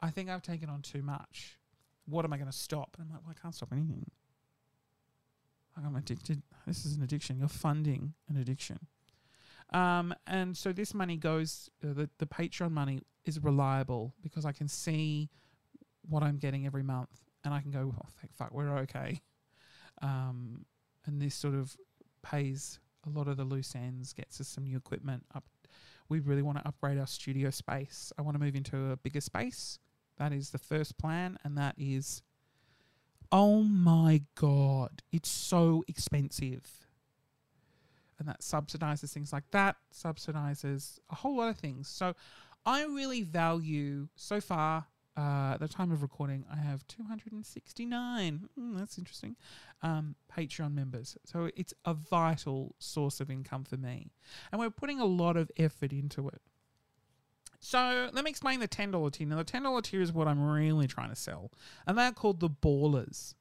I 0.00 0.10
think 0.10 0.30
I've 0.30 0.42
taken 0.42 0.68
on 0.68 0.82
too 0.82 1.02
much. 1.02 1.58
What 2.06 2.24
am 2.24 2.32
I 2.32 2.36
going 2.36 2.50
to 2.50 2.56
stop? 2.56 2.96
And 2.98 3.06
I'm 3.06 3.12
like, 3.12 3.22
well, 3.24 3.34
I 3.36 3.40
can't 3.40 3.54
stop 3.54 3.72
anything. 3.72 4.04
I'm 5.76 5.96
addicted. 5.96 6.42
This 6.66 6.84
is 6.84 6.96
an 6.96 7.02
addiction. 7.02 7.38
You're 7.38 7.48
funding 7.48 8.14
an 8.28 8.36
addiction. 8.36 8.78
Um, 9.72 10.14
and 10.26 10.56
so 10.56 10.72
this 10.72 10.92
money 10.92 11.16
goes, 11.16 11.70
uh, 11.82 11.94
the, 11.94 12.10
the 12.18 12.26
Patreon 12.26 12.72
money 12.72 13.00
is 13.24 13.42
reliable 13.42 14.14
because 14.22 14.44
I 14.44 14.52
can 14.52 14.68
see 14.68 15.30
what 16.02 16.22
I'm 16.22 16.36
getting 16.36 16.66
every 16.66 16.82
month 16.82 17.22
and 17.44 17.54
I 17.54 17.60
can 17.60 17.70
go, 17.70 17.94
oh, 17.96 18.08
thank 18.20 18.34
fuck, 18.34 18.52
we're 18.52 18.76
okay. 18.80 19.20
Um, 20.02 20.66
and 21.06 21.20
this 21.20 21.34
sort 21.34 21.54
of 21.54 21.74
pays 22.22 22.80
a 23.06 23.10
lot 23.10 23.28
of 23.28 23.36
the 23.36 23.44
loose 23.44 23.74
ends, 23.74 24.12
gets 24.12 24.40
us 24.40 24.48
some 24.48 24.64
new 24.64 24.76
equipment 24.76 25.24
up. 25.34 25.44
We 26.08 26.20
really 26.20 26.42
want 26.42 26.58
to 26.58 26.68
upgrade 26.68 26.98
our 26.98 27.06
studio 27.06 27.50
space. 27.50 28.12
I 28.18 28.22
want 28.22 28.36
to 28.36 28.42
move 28.42 28.54
into 28.54 28.90
a 28.90 28.96
bigger 28.96 29.20
space. 29.20 29.78
That 30.18 30.32
is 30.32 30.50
the 30.50 30.58
first 30.58 30.98
plan, 30.98 31.38
and 31.42 31.56
that 31.58 31.74
is, 31.78 32.22
oh 33.30 33.62
my 33.62 34.22
god, 34.34 35.02
it's 35.10 35.30
so 35.30 35.84
expensive. 35.88 36.86
And 38.18 38.28
that 38.28 38.40
subsidizes 38.40 39.12
things 39.12 39.32
like 39.32 39.50
that, 39.50 39.76
subsidizes 39.92 40.98
a 41.10 41.16
whole 41.16 41.36
lot 41.36 41.48
of 41.48 41.56
things. 41.56 41.88
So 41.88 42.14
I 42.64 42.84
really 42.84 43.22
value 43.22 44.08
so 44.14 44.40
far 44.40 44.86
uh, 45.16 45.52
at 45.54 45.60
the 45.60 45.68
time 45.68 45.92
of 45.92 46.02
recording, 46.02 46.44
I 46.50 46.56
have 46.56 46.86
269. 46.88 48.48
Mm, 48.58 48.78
that's 48.78 48.96
interesting. 48.96 49.36
Um, 49.82 50.14
Patreon 50.34 50.72
members. 50.74 51.16
So 51.24 51.50
it's 51.54 51.74
a 51.84 51.92
vital 51.92 52.74
source 52.78 53.20
of 53.20 53.30
income 53.30 53.64
for 53.64 53.76
me. 53.76 54.12
And 54.50 54.60
we're 54.60 54.70
putting 54.70 55.00
a 55.00 55.04
lot 55.04 55.36
of 55.36 55.50
effort 55.58 55.92
into 55.92 56.28
it. 56.28 56.40
So 57.64 58.10
let 58.12 58.24
me 58.24 58.30
explain 58.30 58.60
the 58.60 58.68
$10 58.68 59.12
tier. 59.12 59.26
Now, 59.26 59.36
the 59.36 59.44
$10 59.44 59.82
tier 59.82 60.02
is 60.02 60.12
what 60.12 60.28
I'm 60.28 60.42
really 60.42 60.86
trying 60.86 61.10
to 61.10 61.16
sell, 61.16 61.52
and 61.86 61.96
they're 61.96 62.12
called 62.12 62.40
the 62.40 62.50
Ballers. 62.50 63.34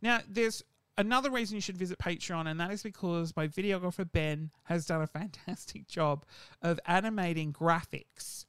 Now, 0.00 0.20
there's 0.28 0.62
another 0.96 1.30
reason 1.30 1.54
you 1.54 1.60
should 1.60 1.76
visit 1.76 1.98
Patreon, 1.98 2.48
and 2.48 2.58
that 2.58 2.70
is 2.70 2.82
because 2.82 3.36
my 3.36 3.46
videographer 3.46 4.10
Ben 4.10 4.50
has 4.64 4.86
done 4.86 5.02
a 5.02 5.06
fantastic 5.06 5.86
job 5.88 6.24
of 6.62 6.80
animating 6.86 7.52
graphics 7.52 8.46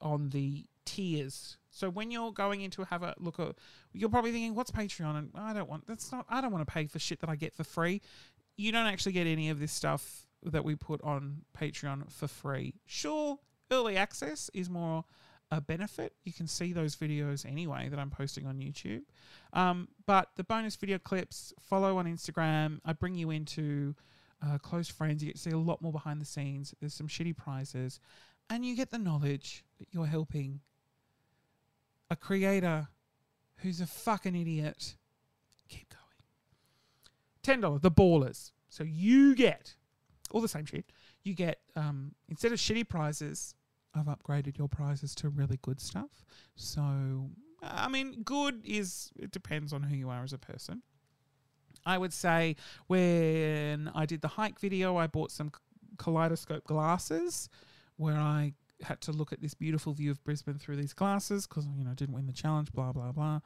on 0.00 0.30
the 0.30 0.64
tiers 0.84 1.58
so 1.70 1.88
when 1.88 2.10
you're 2.10 2.32
going 2.32 2.60
in 2.60 2.70
to 2.72 2.84
have 2.84 3.02
a 3.02 3.14
look 3.18 3.38
at, 3.38 3.54
you're 3.92 4.10
probably 4.10 4.32
thinking, 4.32 4.54
"What's 4.54 4.70
Patreon?" 4.70 5.16
And 5.16 5.30
I 5.34 5.52
don't 5.52 5.68
want 5.68 5.86
that's 5.86 6.10
not. 6.12 6.26
I 6.28 6.40
don't 6.40 6.52
want 6.52 6.66
to 6.66 6.72
pay 6.72 6.86
for 6.86 6.98
shit 6.98 7.20
that 7.20 7.30
I 7.30 7.36
get 7.36 7.54
for 7.54 7.64
free. 7.64 8.02
You 8.56 8.72
don't 8.72 8.86
actually 8.86 9.12
get 9.12 9.26
any 9.26 9.50
of 9.50 9.60
this 9.60 9.72
stuff 9.72 10.26
that 10.42 10.64
we 10.64 10.74
put 10.74 11.00
on 11.02 11.42
Patreon 11.56 12.10
for 12.10 12.26
free. 12.26 12.74
Sure, 12.86 13.38
early 13.70 13.96
access 13.96 14.50
is 14.54 14.68
more 14.68 15.04
a 15.50 15.60
benefit. 15.60 16.14
You 16.24 16.32
can 16.32 16.46
see 16.46 16.72
those 16.72 16.94
videos 16.94 17.44
anyway 17.44 17.88
that 17.88 17.98
I'm 17.98 18.10
posting 18.10 18.46
on 18.46 18.58
YouTube. 18.58 19.02
Um, 19.52 19.88
but 20.06 20.30
the 20.36 20.44
bonus 20.44 20.76
video 20.76 20.98
clips, 20.98 21.52
follow 21.60 21.98
on 21.98 22.06
Instagram. 22.06 22.80
I 22.84 22.92
bring 22.92 23.14
you 23.14 23.30
into 23.30 23.94
uh, 24.46 24.58
close 24.58 24.88
friends. 24.88 25.22
You 25.22 25.28
get 25.28 25.36
to 25.36 25.42
see 25.42 25.50
a 25.50 25.58
lot 25.58 25.82
more 25.82 25.92
behind 25.92 26.20
the 26.20 26.26
scenes. 26.26 26.74
There's 26.80 26.94
some 26.94 27.08
shitty 27.08 27.36
prizes, 27.36 28.00
and 28.48 28.64
you 28.64 28.76
get 28.76 28.90
the 28.90 28.98
knowledge 28.98 29.64
that 29.78 29.88
you're 29.90 30.06
helping 30.06 30.60
a 32.10 32.16
creator 32.16 32.88
who's 33.56 33.80
a 33.80 33.86
fucking 33.86 34.34
idiot. 34.34 34.96
Keep 35.68 35.90
going. 35.90 36.00
Ten 37.42 37.60
dollars, 37.60 37.80
the 37.80 37.90
ballers. 37.90 38.52
So 38.68 38.84
you 38.84 39.34
get 39.34 39.74
all 40.30 40.40
the 40.40 40.48
same 40.48 40.64
shit. 40.64 40.84
You 41.22 41.34
get 41.34 41.58
um, 41.76 42.12
instead 42.28 42.52
of 42.52 42.58
shitty 42.58 42.88
prizes, 42.88 43.54
I've 43.94 44.06
upgraded 44.06 44.58
your 44.58 44.68
prizes 44.68 45.14
to 45.16 45.28
really 45.28 45.58
good 45.62 45.80
stuff. 45.80 46.24
So 46.56 47.30
I 47.62 47.88
mean, 47.88 48.22
good 48.22 48.62
is 48.64 49.10
it 49.18 49.30
depends 49.30 49.72
on 49.72 49.82
who 49.82 49.96
you 49.96 50.08
are 50.08 50.22
as 50.22 50.32
a 50.32 50.38
person. 50.38 50.82
I 51.86 51.98
would 51.98 52.12
say 52.12 52.56
when 52.86 53.90
I 53.94 54.06
did 54.06 54.20
the 54.20 54.28
hike 54.28 54.60
video, 54.60 54.96
I 54.96 55.06
bought 55.06 55.30
some 55.30 55.50
kaleidoscope 55.98 56.64
glasses 56.64 57.48
where 57.96 58.16
I 58.16 58.54
had 58.82 59.00
to 59.02 59.12
look 59.12 59.32
at 59.32 59.40
this 59.40 59.54
beautiful 59.54 59.92
view 59.92 60.10
of 60.10 60.22
Brisbane 60.24 60.58
through 60.58 60.76
these 60.76 60.92
glasses 60.92 61.46
because 61.46 61.66
you 61.76 61.84
know 61.84 61.90
I 61.90 61.94
didn't 61.94 62.14
win 62.14 62.26
the 62.26 62.32
challenge. 62.32 62.72
Blah 62.72 62.92
blah 62.92 63.12
blah. 63.12 63.40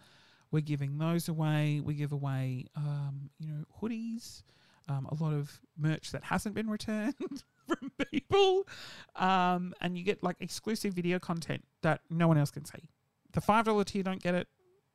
We're 0.51 0.61
giving 0.61 0.99
those 0.99 1.29
away. 1.29 1.81
We 1.85 1.95
give 1.95 2.13
away 2.13 2.67
um, 2.77 3.31
you 3.39 3.49
know 3.49 3.65
hoodies, 3.81 4.43
um, 4.89 5.07
a 5.07 5.23
lot 5.23 5.33
of 5.33 5.61
merch 5.77 6.13
that 6.13 6.25
hasn't 6.25 6.55
been 6.55 6.71
returned 6.71 7.45
from 7.69 7.91
people, 8.11 8.67
um, 9.17 9.75
and 9.81 9.97
you 9.97 10.05
get 10.05 10.23
like 10.23 10.37
exclusive 10.41 10.95
video 10.95 11.19
content 11.19 11.65
that 11.83 12.01
no 12.11 12.29
one 12.29 12.39
else 12.39 12.51
can 12.51 12.65
see. 12.65 12.89
The 13.33 13.41
five 13.41 13.65
dollar 13.65 13.85
tier 13.85 14.03
don't 14.03 14.23
get 14.23 14.35
it. 14.35 14.49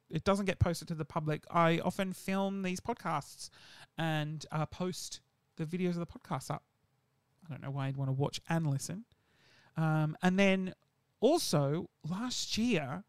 It 0.09 0.23
doesn't 0.23 0.45
get 0.45 0.59
posted 0.59 0.87
to 0.87 0.95
the 0.95 1.05
public. 1.05 1.43
I 1.51 1.79
often 1.79 2.13
film 2.13 2.63
these 2.63 2.79
podcasts 2.79 3.49
and 3.97 4.43
uh, 4.51 4.65
post 4.65 5.21
the 5.57 5.65
videos 5.65 5.89
of 5.89 5.99
the 5.99 6.07
podcast 6.07 6.49
up. 6.49 6.63
I 7.45 7.51
don't 7.51 7.61
know 7.61 7.69
why 7.71 7.87
you'd 7.87 7.97
want 7.97 8.09
to 8.09 8.13
watch 8.13 8.41
and 8.49 8.67
listen. 8.67 9.05
Um, 9.77 10.17
and 10.21 10.39
then 10.39 10.73
also 11.19 11.89
last 12.09 12.57
year, 12.57 13.03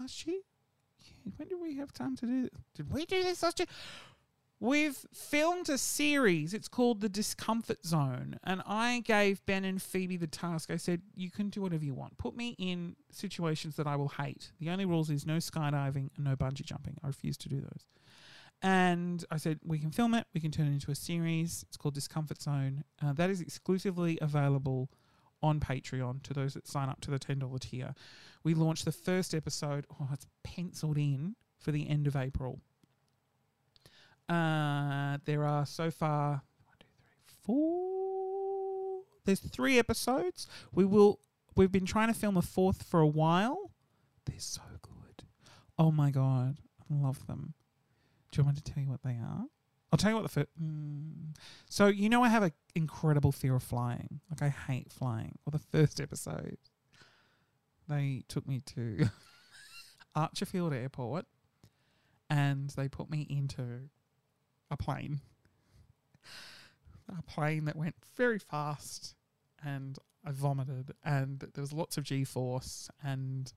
last 0.00 0.26
year, 0.26 0.40
when 1.36 1.48
did 1.48 1.60
we 1.60 1.76
have 1.76 1.92
time 1.92 2.16
to 2.16 2.26
do? 2.26 2.48
Did 2.74 2.92
we 2.92 3.04
do 3.04 3.22
this 3.22 3.42
last 3.42 3.58
year? 3.58 3.66
We've 4.64 4.96
filmed 5.12 5.68
a 5.68 5.76
series. 5.76 6.54
It's 6.54 6.68
called 6.68 7.02
The 7.02 7.10
Discomfort 7.10 7.84
Zone. 7.84 8.38
And 8.44 8.62
I 8.64 9.02
gave 9.04 9.44
Ben 9.44 9.62
and 9.62 9.80
Phoebe 9.80 10.16
the 10.16 10.26
task. 10.26 10.70
I 10.70 10.78
said, 10.78 11.02
You 11.14 11.30
can 11.30 11.50
do 11.50 11.60
whatever 11.60 11.84
you 11.84 11.92
want. 11.92 12.16
Put 12.16 12.34
me 12.34 12.56
in 12.58 12.96
situations 13.12 13.76
that 13.76 13.86
I 13.86 13.96
will 13.96 14.08
hate. 14.08 14.52
The 14.60 14.70
only 14.70 14.86
rules 14.86 15.10
is 15.10 15.26
no 15.26 15.36
skydiving 15.36 16.08
and 16.16 16.24
no 16.24 16.34
bungee 16.34 16.64
jumping. 16.64 16.96
I 17.04 17.08
refuse 17.08 17.36
to 17.38 17.50
do 17.50 17.60
those. 17.60 17.84
And 18.62 19.22
I 19.30 19.36
said, 19.36 19.60
We 19.66 19.78
can 19.78 19.90
film 19.90 20.14
it. 20.14 20.26
We 20.32 20.40
can 20.40 20.50
turn 20.50 20.68
it 20.68 20.72
into 20.72 20.90
a 20.90 20.94
series. 20.94 21.66
It's 21.68 21.76
called 21.76 21.92
Discomfort 21.92 22.40
Zone. 22.40 22.84
Uh, 23.04 23.12
that 23.12 23.28
is 23.28 23.42
exclusively 23.42 24.18
available 24.22 24.88
on 25.42 25.60
Patreon 25.60 26.22
to 26.22 26.32
those 26.32 26.54
that 26.54 26.66
sign 26.66 26.88
up 26.88 27.02
to 27.02 27.10
the 27.10 27.18
$10 27.18 27.60
tier. 27.60 27.92
We 28.44 28.54
launched 28.54 28.86
the 28.86 28.92
first 28.92 29.34
episode, 29.34 29.84
oh, 30.00 30.08
it's 30.10 30.26
penciled 30.42 30.96
in 30.96 31.36
for 31.58 31.70
the 31.70 31.86
end 31.86 32.06
of 32.06 32.16
April. 32.16 32.62
Uh, 34.28 35.18
there 35.24 35.44
are 35.44 35.66
so 35.66 35.90
far 35.90 36.42
one, 36.64 36.76
two, 36.80 36.86
three, 37.26 37.36
four. 37.44 39.02
There's 39.24 39.40
three 39.40 39.78
episodes. 39.78 40.46
We 40.72 40.84
will. 40.84 41.20
We've 41.56 41.72
been 41.72 41.86
trying 41.86 42.08
to 42.08 42.14
film 42.14 42.36
a 42.36 42.42
fourth 42.42 42.82
for 42.82 43.00
a 43.00 43.06
while. 43.06 43.70
They're 44.26 44.38
so 44.38 44.62
good. 44.82 45.26
Oh 45.78 45.90
my 45.90 46.10
god, 46.10 46.56
I 46.90 46.94
love 46.94 47.26
them. 47.26 47.54
Do 48.30 48.40
you 48.40 48.44
want 48.44 48.56
me 48.56 48.62
to 48.62 48.72
tell 48.72 48.82
you 48.82 48.90
what 48.90 49.02
they 49.02 49.16
are? 49.16 49.44
I'll 49.92 49.98
tell 49.98 50.10
you 50.10 50.16
what 50.16 50.22
the 50.22 50.28
first. 50.28 50.48
Mm. 50.60 51.36
So 51.70 51.86
you 51.86 52.08
know 52.08 52.24
I 52.24 52.28
have 52.28 52.42
an 52.42 52.52
incredible 52.74 53.30
fear 53.30 53.54
of 53.54 53.62
flying. 53.62 54.20
Like 54.28 54.42
I 54.42 54.48
hate 54.48 54.90
flying. 54.90 55.38
Well, 55.44 55.52
the 55.52 55.78
first 55.78 56.00
episode, 56.00 56.58
they 57.88 58.24
took 58.26 58.48
me 58.48 58.60
to 58.74 59.08
Archerfield 60.16 60.74
Airport, 60.74 61.26
and 62.28 62.70
they 62.70 62.88
put 62.88 63.08
me 63.08 63.26
into 63.30 63.88
a 64.74 64.76
plane, 64.76 65.20
a 67.08 67.22
plane 67.22 67.64
that 67.64 67.76
went 67.76 67.94
very 68.16 68.38
fast, 68.38 69.14
and 69.64 69.98
I 70.24 70.32
vomited, 70.32 70.92
and 71.04 71.38
there 71.40 71.62
was 71.62 71.72
lots 71.72 71.96
of 71.96 72.04
G 72.04 72.24
force, 72.24 72.90
and 73.02 73.52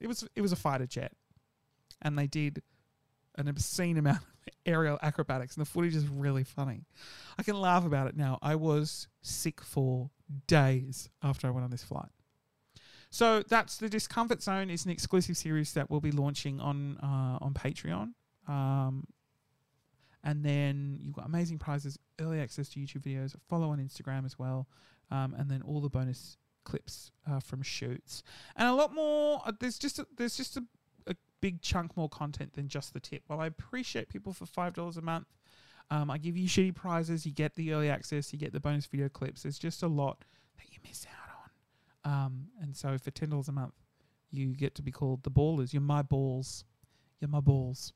it 0.00 0.06
was 0.06 0.26
it 0.34 0.40
was 0.40 0.52
a 0.52 0.56
fighter 0.56 0.86
jet, 0.86 1.12
and 2.00 2.18
they 2.18 2.26
did 2.26 2.62
an 3.36 3.48
obscene 3.48 3.98
amount 3.98 4.18
of 4.18 4.52
aerial 4.64 4.98
acrobatics, 5.02 5.56
and 5.56 5.66
the 5.66 5.70
footage 5.70 5.96
is 5.96 6.08
really 6.08 6.44
funny. 6.44 6.84
I 7.38 7.42
can 7.42 7.60
laugh 7.60 7.84
about 7.84 8.06
it 8.06 8.16
now. 8.16 8.38
I 8.40 8.54
was 8.54 9.08
sick 9.20 9.60
for 9.60 10.10
days 10.46 11.08
after 11.22 11.46
I 11.46 11.50
went 11.50 11.64
on 11.64 11.70
this 11.70 11.84
flight. 11.84 12.10
So 13.10 13.42
that's 13.42 13.76
the 13.76 13.90
Discomfort 13.90 14.42
Zone 14.42 14.70
is 14.70 14.86
an 14.86 14.90
exclusive 14.90 15.36
series 15.36 15.74
that 15.74 15.90
we'll 15.90 16.00
be 16.00 16.12
launching 16.12 16.60
on 16.60 16.96
uh, 17.02 17.44
on 17.44 17.52
Patreon. 17.52 18.12
Um, 18.48 19.06
and 20.24 20.44
then 20.44 20.98
you've 21.00 21.14
got 21.14 21.26
amazing 21.26 21.58
prizes, 21.58 21.98
early 22.20 22.40
access 22.40 22.68
to 22.70 22.80
YouTube 22.80 23.02
videos, 23.02 23.34
follow 23.48 23.70
on 23.70 23.78
Instagram 23.78 24.24
as 24.24 24.38
well, 24.38 24.68
um, 25.10 25.34
and 25.38 25.50
then 25.50 25.62
all 25.62 25.80
the 25.80 25.88
bonus 25.88 26.36
clips 26.64 27.10
uh, 27.30 27.40
from 27.40 27.62
shoots, 27.62 28.22
and 28.56 28.68
a 28.68 28.74
lot 28.74 28.94
more. 28.94 29.42
Uh, 29.44 29.52
there's 29.58 29.78
just 29.78 29.98
a, 29.98 30.06
there's 30.16 30.36
just 30.36 30.56
a 30.56 30.64
a 31.06 31.16
big 31.40 31.60
chunk 31.60 31.96
more 31.96 32.08
content 32.08 32.52
than 32.52 32.68
just 32.68 32.94
the 32.94 33.00
tip. 33.00 33.22
While 33.26 33.40
I 33.40 33.46
appreciate 33.46 34.08
people 34.08 34.32
for 34.32 34.46
five 34.46 34.74
dollars 34.74 34.96
a 34.96 35.02
month, 35.02 35.26
um, 35.90 36.10
I 36.10 36.18
give 36.18 36.36
you 36.36 36.48
shitty 36.48 36.74
prizes. 36.74 37.26
You 37.26 37.32
get 37.32 37.54
the 37.56 37.72
early 37.72 37.90
access. 37.90 38.32
You 38.32 38.38
get 38.38 38.52
the 38.52 38.60
bonus 38.60 38.86
video 38.86 39.08
clips. 39.08 39.42
There's 39.42 39.58
just 39.58 39.82
a 39.82 39.88
lot 39.88 40.24
that 40.56 40.64
you 40.70 40.78
miss 40.86 41.06
out 41.06 42.10
on. 42.10 42.24
Um, 42.24 42.46
and 42.60 42.76
so 42.76 42.98
for 42.98 43.10
ten 43.10 43.30
dollars 43.30 43.48
a 43.48 43.52
month, 43.52 43.74
you 44.30 44.54
get 44.54 44.74
to 44.76 44.82
be 44.82 44.92
called 44.92 45.24
the 45.24 45.30
ballers. 45.30 45.72
You're 45.72 45.82
my 45.82 46.02
balls. 46.02 46.64
You're 47.20 47.28
my 47.30 47.40
balls. 47.40 47.92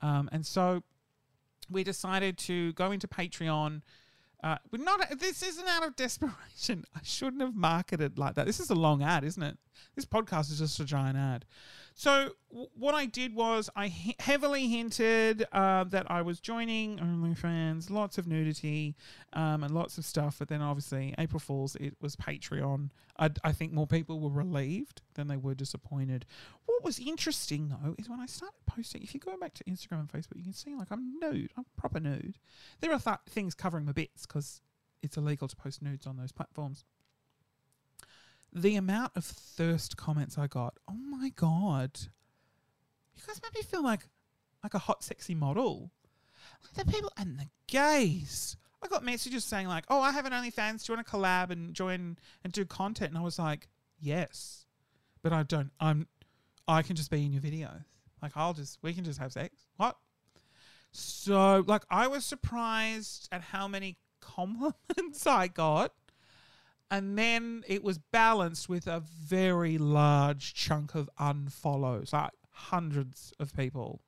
Um, 0.00 0.28
and 0.32 0.44
so 0.44 0.82
we 1.72 1.84
decided 1.84 2.38
to 2.38 2.72
go 2.74 2.90
into 2.90 3.08
Patreon. 3.08 3.82
Uh, 4.42 4.56
but 4.70 4.80
not 4.80 5.18
this 5.20 5.42
isn't 5.42 5.68
out 5.68 5.86
of 5.86 5.94
desperation. 5.94 6.84
I 6.96 7.00
shouldn't 7.02 7.42
have 7.42 7.54
marketed 7.54 8.18
like 8.18 8.34
that. 8.34 8.46
This 8.46 8.60
is 8.60 8.70
a 8.70 8.74
long 8.74 9.02
ad, 9.02 9.24
isn't 9.24 9.42
it? 9.42 9.56
This 9.94 10.04
podcast 10.04 10.50
is 10.50 10.58
just 10.58 10.80
a 10.80 10.84
giant 10.84 11.16
ad. 11.16 11.44
So 11.94 12.30
w- 12.50 12.68
what 12.74 12.94
I 12.94 13.06
did 13.06 13.34
was 13.34 13.68
I 13.76 13.88
he- 13.88 14.16
heavily 14.18 14.68
hinted 14.68 15.46
uh, 15.52 15.84
that 15.84 16.10
I 16.10 16.22
was 16.22 16.40
joining 16.40 16.98
OnlyFans, 16.98 17.90
lots 17.90 18.18
of 18.18 18.26
nudity 18.26 18.96
um, 19.34 19.62
and 19.62 19.74
lots 19.74 19.98
of 19.98 20.04
stuff. 20.04 20.36
But 20.38 20.48
then 20.48 20.62
obviously 20.62 21.14
April 21.18 21.40
Fools, 21.40 21.76
it 21.76 21.96
was 22.00 22.16
Patreon. 22.16 22.90
I, 23.18 23.30
I 23.44 23.52
think 23.52 23.72
more 23.72 23.86
people 23.86 24.20
were 24.20 24.30
relieved 24.30 25.02
than 25.14 25.28
they 25.28 25.36
were 25.36 25.54
disappointed. 25.54 26.24
What 26.66 26.82
was 26.82 26.98
interesting 26.98 27.68
though 27.68 27.94
is 27.98 28.08
when 28.08 28.20
I 28.20 28.26
started 28.26 28.56
posting. 28.66 29.02
If 29.02 29.14
you 29.14 29.20
go 29.20 29.36
back 29.36 29.54
to 29.54 29.64
Instagram 29.64 30.00
and 30.00 30.08
Facebook, 30.08 30.36
you 30.36 30.44
can 30.44 30.54
see 30.54 30.74
like 30.74 30.88
I'm 30.90 31.18
nude. 31.20 31.52
I'm 31.56 31.66
proper 31.76 32.00
nude. 32.00 32.38
There 32.80 32.92
are 32.92 33.00
th- 33.00 33.16
things 33.28 33.54
covering 33.54 33.84
my 33.84 33.92
bits 33.92 34.26
because 34.26 34.62
it's 35.02 35.16
illegal 35.16 35.48
to 35.48 35.56
post 35.56 35.82
nudes 35.82 36.06
on 36.06 36.16
those 36.16 36.32
platforms 36.32 36.84
the 38.52 38.76
amount 38.76 39.12
of 39.16 39.24
thirst 39.24 39.96
comments 39.96 40.36
I 40.36 40.46
got. 40.46 40.74
Oh 40.88 40.94
my 40.94 41.30
god. 41.30 41.98
You 43.14 43.22
guys 43.26 43.40
made 43.42 43.54
me 43.54 43.62
feel 43.62 43.82
like 43.82 44.08
like 44.62 44.74
a 44.74 44.78
hot 44.78 45.02
sexy 45.02 45.34
model. 45.34 45.90
Like 46.62 46.86
the 46.86 46.92
people 46.92 47.12
and 47.16 47.38
the 47.38 47.46
gays. 47.66 48.56
I 48.82 48.88
got 48.88 49.04
messages 49.04 49.44
saying 49.44 49.68
like, 49.68 49.84
"Oh, 49.88 50.00
I 50.00 50.10
have 50.12 50.26
an 50.26 50.32
OnlyFans. 50.32 50.84
Do 50.84 50.92
you 50.92 50.96
want 50.96 51.06
to 51.06 51.12
collab 51.12 51.50
and 51.50 51.72
join 51.72 52.18
and 52.42 52.52
do 52.52 52.64
content?" 52.64 53.10
And 53.10 53.18
I 53.18 53.22
was 53.22 53.38
like, 53.38 53.68
"Yes," 54.00 54.66
but 55.22 55.32
I 55.32 55.44
don't. 55.44 55.70
I'm. 55.80 56.08
I 56.66 56.82
can 56.82 56.96
just 56.96 57.10
be 57.10 57.24
in 57.24 57.32
your 57.32 57.42
videos. 57.42 57.84
Like 58.20 58.32
I'll 58.36 58.54
just. 58.54 58.78
We 58.82 58.92
can 58.92 59.04
just 59.04 59.18
have 59.20 59.32
sex. 59.32 59.54
What? 59.76 59.96
So 60.90 61.64
like, 61.66 61.84
I 61.90 62.08
was 62.08 62.24
surprised 62.24 63.28
at 63.32 63.40
how 63.40 63.68
many 63.68 63.98
compliments 64.20 65.26
I 65.26 65.48
got 65.48 65.94
and 66.92 67.18
then 67.18 67.64
it 67.66 67.82
was 67.82 67.96
balanced 67.96 68.68
with 68.68 68.86
a 68.86 69.00
very 69.00 69.78
large 69.78 70.52
chunk 70.52 70.94
of 70.94 71.08
unfollows, 71.18 72.12
like 72.12 72.32
hundreds 72.50 73.32
of 73.40 73.56
people, 73.56 74.02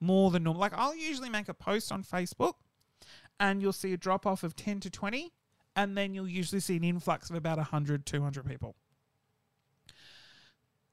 more 0.00 0.30
than 0.30 0.44
normal. 0.44 0.58
Like 0.58 0.72
I'll 0.74 0.96
usually 0.96 1.28
make 1.28 1.50
a 1.50 1.54
post 1.54 1.92
on 1.92 2.02
Facebook, 2.02 2.54
and 3.38 3.60
you'll 3.60 3.74
see 3.74 3.92
a 3.92 3.98
drop 3.98 4.26
off 4.26 4.42
of 4.42 4.56
ten 4.56 4.80
to 4.80 4.88
twenty, 4.88 5.34
and 5.76 5.98
then 5.98 6.14
you'll 6.14 6.26
usually 6.26 6.60
see 6.60 6.78
an 6.78 6.82
influx 6.82 7.28
of 7.28 7.36
about 7.36 7.58
100, 7.58 8.06
200 8.06 8.46
people. 8.46 8.74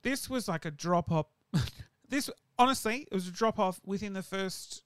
This 0.03 0.29
was 0.29 0.49
like 0.49 0.65
a 0.65 0.71
drop 0.71 1.09
off. 1.13 1.27
this 2.09 2.29
honestly, 2.59 3.07
it 3.09 3.13
was 3.13 3.29
a 3.29 3.31
drop 3.31 3.57
off 3.57 3.79
within 3.85 4.11
the 4.11 4.21
first 4.21 4.83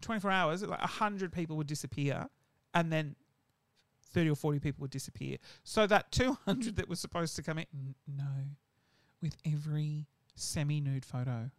24 0.00 0.30
hours. 0.30 0.62
Like 0.62 0.80
100 0.80 1.30
people 1.30 1.58
would 1.58 1.66
disappear, 1.66 2.30
and 2.72 2.90
then 2.90 3.16
30 4.14 4.30
or 4.30 4.36
40 4.36 4.60
people 4.60 4.82
would 4.82 4.90
disappear. 4.90 5.36
So 5.64 5.86
that 5.86 6.10
200 6.12 6.76
that 6.76 6.88
was 6.88 7.00
supposed 7.00 7.36
to 7.36 7.42
come 7.42 7.58
in, 7.58 7.66
no, 8.06 8.24
with 9.20 9.36
every 9.44 10.06
semi 10.34 10.80
nude 10.80 11.04
photo. 11.04 11.50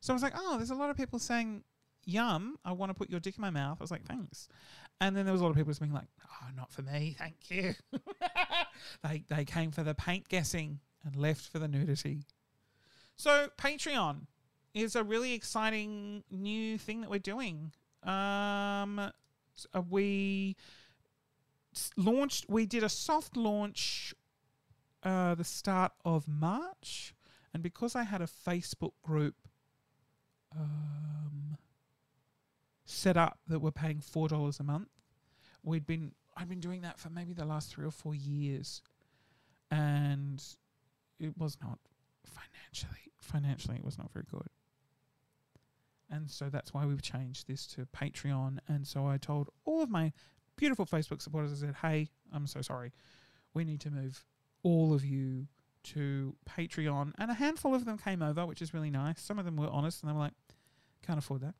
So 0.00 0.12
I 0.12 0.14
was 0.14 0.22
like, 0.22 0.32
oh, 0.36 0.56
there's 0.56 0.70
a 0.70 0.74
lot 0.74 0.90
of 0.90 0.96
people 0.96 1.18
saying, 1.18 1.62
yum, 2.04 2.56
I 2.64 2.72
want 2.72 2.90
to 2.90 2.94
put 2.94 3.10
your 3.10 3.20
dick 3.20 3.36
in 3.36 3.42
my 3.42 3.50
mouth. 3.50 3.76
I 3.80 3.84
was 3.84 3.90
like, 3.90 4.04
thanks. 4.04 4.48
And 5.00 5.16
then 5.16 5.24
there 5.24 5.32
was 5.32 5.40
a 5.40 5.44
lot 5.44 5.50
of 5.50 5.56
people 5.56 5.70
just 5.70 5.80
being 5.80 5.92
like, 5.92 6.08
oh, 6.24 6.46
not 6.56 6.72
for 6.72 6.82
me, 6.82 7.16
thank 7.18 7.50
you. 7.50 7.74
they, 9.02 9.24
they 9.28 9.44
came 9.44 9.70
for 9.70 9.82
the 9.82 9.94
paint 9.94 10.28
guessing 10.28 10.80
and 11.04 11.16
left 11.16 11.48
for 11.48 11.58
the 11.58 11.68
nudity. 11.68 12.22
So 13.16 13.48
Patreon 13.58 14.26
is 14.74 14.96
a 14.96 15.04
really 15.04 15.32
exciting 15.32 16.22
new 16.30 16.78
thing 16.78 17.00
that 17.02 17.10
we're 17.10 17.18
doing. 17.18 17.72
Um, 18.02 19.10
we 19.88 20.56
launched. 21.96 22.46
We 22.48 22.66
did 22.66 22.82
a 22.82 22.88
soft 22.88 23.36
launch 23.36 24.14
uh, 25.02 25.34
the 25.34 25.44
start 25.44 25.92
of 26.04 26.28
March, 26.28 27.14
and 27.54 27.62
because 27.62 27.96
I 27.96 28.02
had 28.02 28.20
a 28.20 28.26
Facebook 28.26 28.92
group 29.02 29.34
um, 30.54 31.56
set 32.84 33.16
up 33.16 33.38
that 33.46 33.60
were 33.60 33.72
paying 33.72 34.00
four 34.00 34.28
dollars 34.28 34.60
a 34.60 34.64
month, 34.64 34.88
we'd 35.62 35.86
been 35.86 36.12
I'd 36.36 36.48
been 36.48 36.60
doing 36.60 36.82
that 36.82 36.98
for 36.98 37.10
maybe 37.10 37.32
the 37.32 37.44
last 37.44 37.70
three 37.70 37.86
or 37.86 37.90
four 37.90 38.14
years, 38.14 38.82
and 39.70 40.42
it 41.18 41.36
was 41.38 41.56
not 41.62 41.78
financially 42.24 43.00
financially 43.20 43.76
it 43.76 43.84
was 43.84 43.98
not 43.98 44.12
very 44.12 44.24
good. 44.30 44.48
And 46.10 46.28
so 46.28 46.50
that's 46.50 46.74
why 46.74 46.86
we've 46.86 47.02
changed 47.02 47.46
this 47.46 47.66
to 47.68 47.86
Patreon. 47.86 48.58
And 48.66 48.86
so 48.86 49.06
I 49.06 49.16
told 49.16 49.48
all 49.64 49.82
of 49.82 49.90
my 49.90 50.12
beautiful 50.60 50.86
Facebook 50.86 51.22
supporters. 51.22 51.52
I 51.52 51.66
said, 51.66 51.76
hey, 51.82 52.08
I'm 52.32 52.46
so 52.46 52.60
sorry. 52.60 52.92
We 53.54 53.64
need 53.64 53.80
to 53.80 53.90
move 53.90 54.24
all 54.62 54.92
of 54.94 55.04
you 55.04 55.46
to 55.82 56.36
Patreon. 56.48 57.14
And 57.18 57.30
a 57.30 57.34
handful 57.34 57.74
of 57.74 57.86
them 57.86 57.98
came 57.98 58.22
over, 58.22 58.46
which 58.46 58.62
is 58.62 58.74
really 58.74 58.90
nice. 58.90 59.20
Some 59.20 59.38
of 59.38 59.46
them 59.46 59.56
were 59.56 59.68
honest 59.68 60.02
and 60.02 60.10
they 60.10 60.14
were 60.14 60.20
like, 60.20 60.34
can't 61.04 61.18
afford 61.18 61.40
that, 61.40 61.54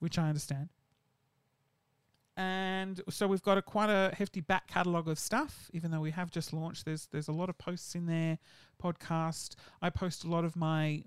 which 0.00 0.18
I 0.18 0.28
understand. 0.28 0.68
And 2.36 3.00
so 3.08 3.28
we've 3.28 3.42
got 3.42 3.56
a 3.56 3.62
quite 3.62 3.90
a 3.90 4.12
hefty 4.12 4.40
back 4.40 4.66
catalogue 4.66 5.08
of 5.08 5.20
stuff, 5.20 5.70
even 5.72 5.92
though 5.92 6.00
we 6.00 6.10
have 6.10 6.32
just 6.32 6.52
launched. 6.52 6.84
There's 6.84 7.06
there's 7.12 7.28
a 7.28 7.32
lot 7.32 7.48
of 7.48 7.56
posts 7.58 7.94
in 7.94 8.06
there, 8.06 8.38
podcast. 8.82 9.54
I 9.80 9.90
post 9.90 10.24
a 10.24 10.28
lot 10.28 10.44
of 10.44 10.56
my 10.56 11.04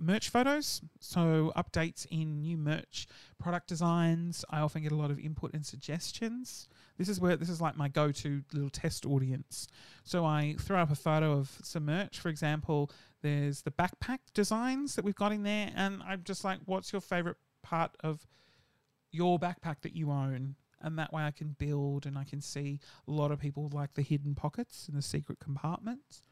merch 0.00 0.28
photos, 0.28 0.80
so 1.00 1.52
updates 1.56 2.06
in 2.10 2.40
new 2.40 2.56
merch, 2.56 3.06
product 3.38 3.68
designs. 3.68 4.44
I 4.50 4.60
often 4.60 4.82
get 4.82 4.92
a 4.92 4.96
lot 4.96 5.10
of 5.10 5.18
input 5.18 5.54
and 5.54 5.64
suggestions. 5.64 6.68
This 6.98 7.08
is 7.08 7.20
where 7.20 7.36
this 7.36 7.48
is 7.48 7.60
like 7.60 7.76
my 7.76 7.88
go-to 7.88 8.42
little 8.52 8.70
test 8.70 9.06
audience. 9.06 9.68
So 10.04 10.24
I 10.24 10.56
throw 10.58 10.80
up 10.80 10.90
a 10.90 10.96
photo 10.96 11.32
of 11.32 11.58
some 11.62 11.86
merch. 11.86 12.18
For 12.18 12.28
example, 12.28 12.90
there's 13.22 13.62
the 13.62 13.70
backpack 13.70 14.18
designs 14.34 14.94
that 14.96 15.04
we've 15.04 15.14
got 15.14 15.32
in 15.32 15.42
there, 15.42 15.70
and 15.74 16.02
I'm 16.04 16.22
just 16.24 16.44
like, 16.44 16.58
what's 16.64 16.92
your 16.92 17.00
favorite 17.00 17.36
part 17.62 17.96
of 18.00 18.26
your 19.10 19.38
backpack 19.38 19.82
that 19.82 19.94
you 19.94 20.10
own? 20.10 20.56
And 20.80 20.98
that 20.98 21.12
way 21.12 21.22
I 21.22 21.30
can 21.30 21.54
build 21.58 22.06
and 22.06 22.18
I 22.18 22.24
can 22.24 22.40
see 22.40 22.80
a 23.06 23.10
lot 23.10 23.30
of 23.30 23.38
people 23.38 23.70
like 23.72 23.94
the 23.94 24.02
hidden 24.02 24.34
pockets 24.34 24.88
and 24.88 24.96
the 24.96 25.02
secret 25.02 25.38
compartments. 25.38 26.22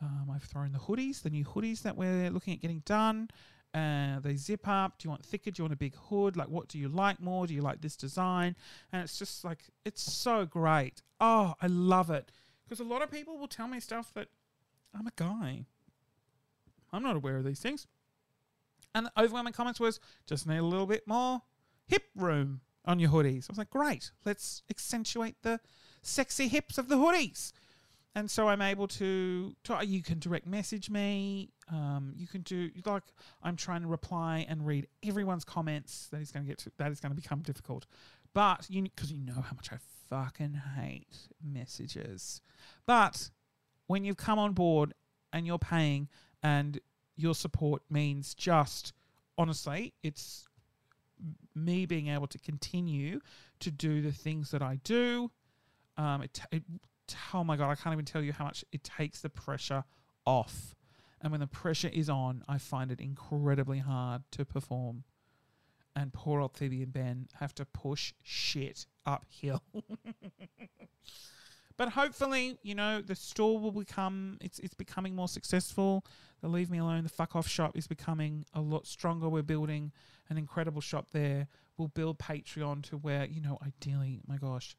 Um, 0.00 0.30
I've 0.32 0.44
thrown 0.44 0.72
the 0.72 0.78
hoodies, 0.78 1.22
the 1.22 1.30
new 1.30 1.44
hoodies 1.44 1.82
that 1.82 1.96
we're 1.96 2.30
looking 2.30 2.54
at 2.54 2.60
getting 2.60 2.82
done. 2.84 3.28
Uh, 3.74 4.20
they 4.20 4.36
zip 4.36 4.66
up. 4.66 4.98
Do 4.98 5.06
you 5.06 5.10
want 5.10 5.24
thicker? 5.24 5.50
Do 5.50 5.60
you 5.60 5.64
want 5.64 5.74
a 5.74 5.76
big 5.76 5.94
hood? 5.96 6.36
Like, 6.36 6.48
what 6.48 6.68
do 6.68 6.78
you 6.78 6.88
like 6.88 7.20
more? 7.20 7.46
Do 7.46 7.54
you 7.54 7.62
like 7.62 7.80
this 7.80 7.96
design? 7.96 8.56
And 8.92 9.02
it's 9.02 9.18
just 9.18 9.44
like, 9.44 9.58
it's 9.84 10.02
so 10.02 10.46
great. 10.46 11.02
Oh, 11.20 11.54
I 11.60 11.66
love 11.66 12.10
it. 12.10 12.30
Because 12.64 12.80
a 12.80 12.84
lot 12.84 13.02
of 13.02 13.10
people 13.10 13.38
will 13.38 13.48
tell 13.48 13.68
me 13.68 13.80
stuff 13.80 14.12
that 14.14 14.28
I'm 14.94 15.06
a 15.06 15.12
guy. 15.16 15.66
I'm 16.92 17.02
not 17.02 17.16
aware 17.16 17.36
of 17.36 17.44
these 17.44 17.60
things. 17.60 17.86
And 18.94 19.06
the 19.06 19.12
overwhelming 19.20 19.52
comments 19.52 19.80
was, 19.80 20.00
just 20.26 20.46
need 20.46 20.58
a 20.58 20.62
little 20.62 20.86
bit 20.86 21.06
more 21.06 21.42
hip 21.86 22.04
room 22.14 22.60
on 22.84 22.98
your 22.98 23.10
hoodies. 23.10 23.44
I 23.44 23.52
was 23.52 23.58
like, 23.58 23.70
great. 23.70 24.12
Let's 24.24 24.62
accentuate 24.70 25.36
the 25.42 25.60
sexy 26.02 26.48
hips 26.48 26.78
of 26.78 26.88
the 26.88 26.96
hoodies 26.96 27.52
and 28.18 28.28
so 28.28 28.48
I'm 28.48 28.62
able 28.62 28.88
to, 28.88 29.54
to 29.62 29.86
you 29.86 30.02
can 30.02 30.18
direct 30.18 30.44
message 30.44 30.90
me. 30.90 31.50
Um, 31.70 32.14
you 32.16 32.26
can 32.26 32.40
do 32.40 32.68
like 32.84 33.04
I'm 33.44 33.54
trying 33.54 33.82
to 33.82 33.86
reply 33.86 34.44
and 34.48 34.66
read 34.66 34.88
everyone's 35.06 35.44
comments. 35.44 36.08
That 36.10 36.20
is 36.20 36.32
going 36.32 36.44
to 36.44 36.48
get 36.48 36.58
to, 36.58 36.72
that 36.78 36.90
is 36.90 36.98
going 36.98 37.14
to 37.14 37.20
become 37.20 37.42
difficult, 37.42 37.86
but 38.34 38.66
you 38.68 38.82
because 38.82 39.12
you 39.12 39.20
know 39.20 39.34
how 39.40 39.54
much 39.54 39.70
I 39.72 39.76
fucking 40.10 40.60
hate 40.76 41.28
messages. 41.44 42.40
But 42.86 43.30
when 43.86 44.04
you've 44.04 44.16
come 44.16 44.40
on 44.40 44.52
board 44.52 44.94
and 45.32 45.46
you're 45.46 45.58
paying 45.58 46.08
and 46.42 46.80
your 47.16 47.36
support 47.36 47.82
means 47.88 48.34
just 48.34 48.94
honestly, 49.36 49.94
it's 50.02 50.48
me 51.54 51.86
being 51.86 52.08
able 52.08 52.26
to 52.26 52.38
continue 52.38 53.20
to 53.60 53.70
do 53.70 54.02
the 54.02 54.12
things 54.12 54.50
that 54.50 54.62
I 54.62 54.80
do. 54.82 55.30
Um, 55.96 56.22
it, 56.22 56.40
it 56.50 56.62
oh 57.34 57.44
my 57.44 57.56
god, 57.56 57.70
I 57.70 57.74
can't 57.74 57.92
even 57.92 58.04
tell 58.04 58.22
you 58.22 58.32
how 58.32 58.44
much 58.44 58.64
it 58.72 58.84
takes 58.84 59.20
the 59.20 59.28
pressure 59.28 59.84
off. 60.24 60.74
And 61.20 61.32
when 61.32 61.40
the 61.40 61.46
pressure 61.46 61.90
is 61.92 62.08
on, 62.08 62.44
I 62.48 62.58
find 62.58 62.92
it 62.92 63.00
incredibly 63.00 63.78
hard 63.78 64.22
to 64.32 64.44
perform. 64.44 65.04
And 65.96 66.12
poor 66.12 66.40
old 66.40 66.56
Phoebe 66.56 66.82
and 66.82 66.92
Ben 66.92 67.26
have 67.40 67.54
to 67.56 67.64
push 67.64 68.12
shit 68.22 68.86
uphill. 69.04 69.62
but 71.76 71.90
hopefully, 71.90 72.58
you 72.62 72.76
know, 72.76 73.02
the 73.02 73.16
store 73.16 73.58
will 73.58 73.72
become 73.72 74.38
it's 74.40 74.60
it's 74.60 74.74
becoming 74.74 75.16
more 75.16 75.26
successful. 75.26 76.04
The 76.40 76.48
Leave 76.48 76.70
Me 76.70 76.78
Alone, 76.78 77.02
the 77.02 77.08
Fuck 77.08 77.34
Off 77.34 77.48
shop 77.48 77.76
is 77.76 77.88
becoming 77.88 78.44
a 78.54 78.60
lot 78.60 78.86
stronger. 78.86 79.28
We're 79.28 79.42
building 79.42 79.90
an 80.28 80.38
incredible 80.38 80.80
shop 80.80 81.08
there. 81.12 81.48
We'll 81.76 81.88
build 81.88 82.20
Patreon 82.20 82.84
to 82.90 82.96
where, 82.96 83.24
you 83.24 83.40
know, 83.40 83.58
ideally, 83.66 84.20
my 84.24 84.36
gosh, 84.36 84.76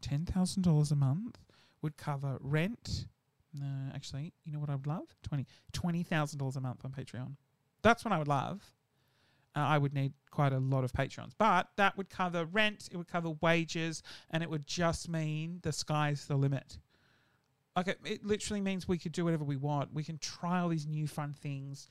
ten 0.00 0.24
thousand 0.24 0.62
dollars 0.62 0.92
a 0.92 0.96
month 0.96 1.36
would 1.82 1.96
cover 1.96 2.38
rent, 2.40 3.06
No, 3.52 3.66
actually, 3.94 4.32
you 4.44 4.52
know 4.52 4.60
what 4.60 4.70
I 4.70 4.74
would 4.76 4.86
love? 4.86 5.14
Twenty 5.22 5.46
twenty 5.72 6.02
thousand 6.02 6.38
dollars 6.38 6.56
a 6.56 6.60
month 6.60 6.84
on 6.84 6.92
Patreon. 6.92 7.36
That's 7.82 8.04
what 8.04 8.12
I 8.12 8.18
would 8.18 8.28
love. 8.28 8.62
Uh, 9.56 9.60
I 9.60 9.78
would 9.78 9.92
need 9.92 10.12
quite 10.30 10.52
a 10.52 10.60
lot 10.60 10.84
of 10.84 10.92
patrons, 10.92 11.34
but 11.36 11.68
that 11.76 11.96
would 11.96 12.08
cover 12.08 12.44
rent, 12.44 12.88
it 12.92 12.96
would 12.96 13.08
cover 13.08 13.30
wages, 13.40 14.02
and 14.30 14.44
it 14.44 14.50
would 14.50 14.64
just 14.64 15.08
mean 15.08 15.58
the 15.62 15.72
sky's 15.72 16.26
the 16.26 16.36
limit. 16.36 16.78
Like 17.74 17.88
it, 17.88 17.98
it 18.04 18.24
literally 18.24 18.60
means 18.60 18.86
we 18.86 18.98
could 18.98 19.10
do 19.12 19.24
whatever 19.24 19.42
we 19.42 19.56
want. 19.56 19.92
We 19.92 20.04
can 20.04 20.18
try 20.18 20.60
all 20.60 20.68
these 20.68 20.86
new 20.86 21.08
fun 21.08 21.32
things. 21.32 21.88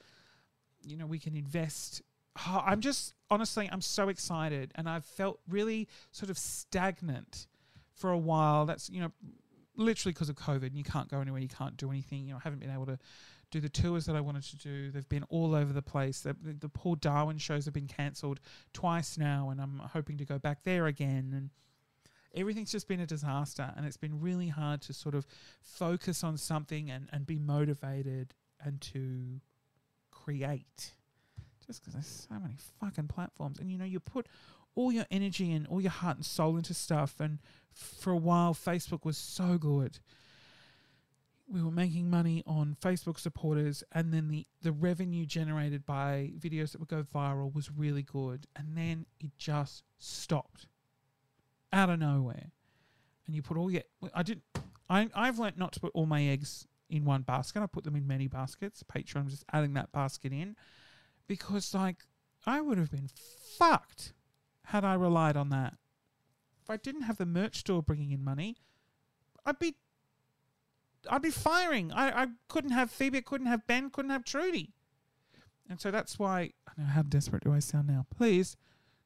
You 0.86 0.96
know, 0.96 1.06
we 1.06 1.20
can 1.20 1.36
invest. 1.36 2.02
Oh, 2.48 2.64
I'm 2.66 2.80
just 2.80 3.14
honestly, 3.30 3.68
I'm 3.70 3.82
so 3.82 4.08
excited, 4.08 4.72
and 4.76 4.88
I've 4.88 5.06
felt 5.06 5.42
really 5.50 5.90
sort 6.12 6.30
of 6.30 6.38
stagnant 6.38 7.48
for 7.94 8.12
a 8.12 8.18
while. 8.18 8.66
That's 8.66 8.90
you 8.90 9.02
know, 9.02 9.12
literally 9.80 10.14
because 10.14 10.30
of 10.30 10.36
COVID. 10.36 10.68
And 10.68 10.78
you 10.78 10.84
can't 10.84 11.10
go 11.10 11.20
anywhere, 11.22 11.42
you 11.42 11.48
can't 11.48 11.78
do 11.78 11.90
anything. 11.90 12.26
You 12.26 12.34
know, 12.34 12.38
I 12.38 12.42
haven't 12.44 12.60
been 12.60 12.72
able 12.72 12.86
to 12.88 13.00
do 13.52 13.60
the 13.60 13.70
tours 13.70 14.06
that 14.06 14.16
I 14.16 14.22
wanted 14.22 14.44
to 14.44 14.58
do. 14.58 14.92
They've 14.92 15.10
been 15.10 15.24
all 15.30 15.56
over 15.56 15.74
the 15.74 15.82
place. 15.82 16.22
The, 16.22 16.36
the, 16.42 16.54
the 16.54 16.70
Paul 16.70 16.96
Darwin 16.96 17.38
shows 17.38 17.66
have 17.66 17.74
been 17.74 17.88
cancelled 17.88 18.40
twice 18.74 19.18
now, 19.18 19.50
and 19.50 19.60
I'm 19.60 19.80
hoping 19.80 20.18
to 20.18 20.26
go 20.26 20.38
back 20.38 20.64
there 20.64 20.86
again. 20.86 21.34
And 21.36 21.50
everything's 22.36 22.72
just 22.72 22.88
been 22.88 23.00
a 23.00 23.08
disaster, 23.08 23.74
and 23.76 23.86
it's 23.86 23.98
been 23.98 24.22
really 24.22 24.50
hard 24.50 24.82
to 24.84 24.94
sort 24.94 25.16
of 25.16 25.26
focus 25.62 26.24
on 26.24 26.38
something 26.38 26.92
and, 26.92 27.10
and 27.12 27.26
be 27.26 27.40
motivated 27.40 28.36
and 28.64 28.80
to 28.82 29.42
create. 30.12 30.94
Just 31.66 31.82
because 31.82 31.94
there's 31.94 32.28
so 32.30 32.40
many 32.40 32.58
fucking 32.80 33.08
platforms, 33.08 33.60
and 33.60 33.72
you 33.72 33.78
know, 33.78 33.86
you 33.86 34.00
put 34.00 34.28
all 34.80 34.92
your 34.92 35.06
energy 35.12 35.52
and 35.52 35.68
all 35.68 35.82
your 35.82 35.92
heart 35.92 36.18
and 36.18 36.26
soul 36.26 36.58
into 36.58 36.74
stuff, 36.74 37.20
and 37.20 37.40
for 37.72 38.12
a 38.12 38.18
while, 38.18 38.54
Facebook 38.54 39.06
was 39.06 39.18
so 39.18 39.58
good 39.58 40.00
we 41.52 41.64
were 41.64 41.72
making 41.72 42.10
money 42.10 42.44
on 42.46 42.78
Facebook 42.80 43.20
supporters, 43.20 43.84
and 43.92 44.14
then 44.14 44.28
the, 44.28 44.46
the 44.62 44.72
revenue 44.72 45.26
generated 45.26 45.86
by 45.86 46.32
videos 46.38 46.72
that 46.72 46.80
would 46.80 46.90
go 46.90 47.04
viral 47.04 47.54
was 47.54 47.72
really 47.72 48.04
good. 48.04 48.46
And 48.56 48.78
then 48.78 49.08
it 49.20 49.32
just 49.38 49.84
stopped 49.98 50.68
out 51.74 51.90
of 51.90 52.00
nowhere. 52.00 52.52
And 53.26 53.36
you 53.36 53.42
put 53.42 53.58
all 53.58 53.72
your. 53.72 53.84
I 54.14 54.24
didn't. 54.24 54.44
I, 54.90 55.10
I've 55.16 55.40
learnt 55.40 55.58
not 55.58 55.72
to 55.74 55.80
put 55.80 55.92
all 55.94 56.06
my 56.06 56.24
eggs 56.24 56.68
in 56.90 57.06
one 57.06 57.22
basket. 57.24 57.62
I 57.62 57.68
put 57.68 57.84
them 57.84 57.96
in 57.96 58.08
many 58.08 58.28
baskets. 58.28 58.84
Patreon, 58.84 59.18
I'm 59.18 59.30
just 59.30 59.46
adding 59.52 59.74
that 59.74 59.92
basket 59.92 60.32
in. 60.32 60.56
Because, 61.28 61.74
like, 61.74 61.98
I 62.46 62.62
would 62.62 62.78
have 62.78 62.92
been 62.92 63.10
fucked 63.58 64.14
had 64.70 64.86
I 64.86 64.94
relied 64.94 65.36
on 65.36 65.50
that. 65.50 65.74
If 66.62 66.70
I 66.70 66.78
didn't 66.78 67.02
have 67.04 67.18
the 67.18 67.26
merch 67.26 67.58
store 67.58 67.82
bringing 67.82 68.12
in 68.12 68.24
money, 68.24 68.58
I'd 69.46 69.60
be 69.60 69.76
I'd 71.10 71.22
be 71.22 71.32
firing. 71.32 71.92
I, 71.92 72.24
I 72.24 72.28
couldn't 72.48 72.72
have 72.72 72.92
Phoebe, 72.92 73.22
couldn't 73.22 73.48
have 73.48 73.66
Ben, 73.66 73.90
couldn't 73.90 74.12
have 74.12 74.24
Trudy. 74.24 74.74
And 75.70 75.80
so 75.80 75.92
that's 75.92 76.20
why 76.20 76.52
I 76.68 76.82
know 76.82 76.88
how 76.88 77.02
desperate 77.02 77.44
do 77.44 77.54
I 77.54 77.60
sound 77.60 77.88
now. 77.88 78.06
Please 78.16 78.58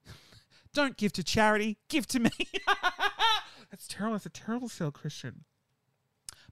don't 0.73 0.97
give 0.97 1.13
to 1.13 1.23
charity, 1.23 1.77
give 1.87 2.07
to 2.07 2.19
me. 2.19 2.31
that's 3.71 3.87
terrible. 3.87 4.15
That's 4.15 4.25
a 4.25 4.29
terrible 4.29 4.69
sell, 4.69 4.91
Christian. 4.91 5.45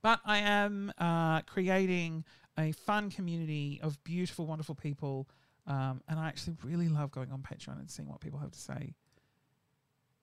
But 0.01 0.19
I 0.25 0.37
am 0.37 0.91
uh, 0.97 1.41
creating 1.41 2.23
a 2.57 2.71
fun 2.71 3.09
community 3.09 3.79
of 3.83 4.01
beautiful, 4.03 4.45
wonderful 4.45 4.75
people. 4.75 5.27
Um, 5.67 6.01
and 6.07 6.19
I 6.19 6.27
actually 6.27 6.55
really 6.63 6.87
love 6.87 7.11
going 7.11 7.31
on 7.31 7.41
Patreon 7.41 7.79
and 7.79 7.89
seeing 7.89 8.07
what 8.07 8.19
people 8.19 8.39
have 8.39 8.51
to 8.51 8.59
say. 8.59 8.95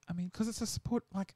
I 0.09 0.13
mean, 0.13 0.29
because 0.31 0.47
it's 0.47 0.61
a 0.61 0.67
support, 0.67 1.03
like 1.13 1.35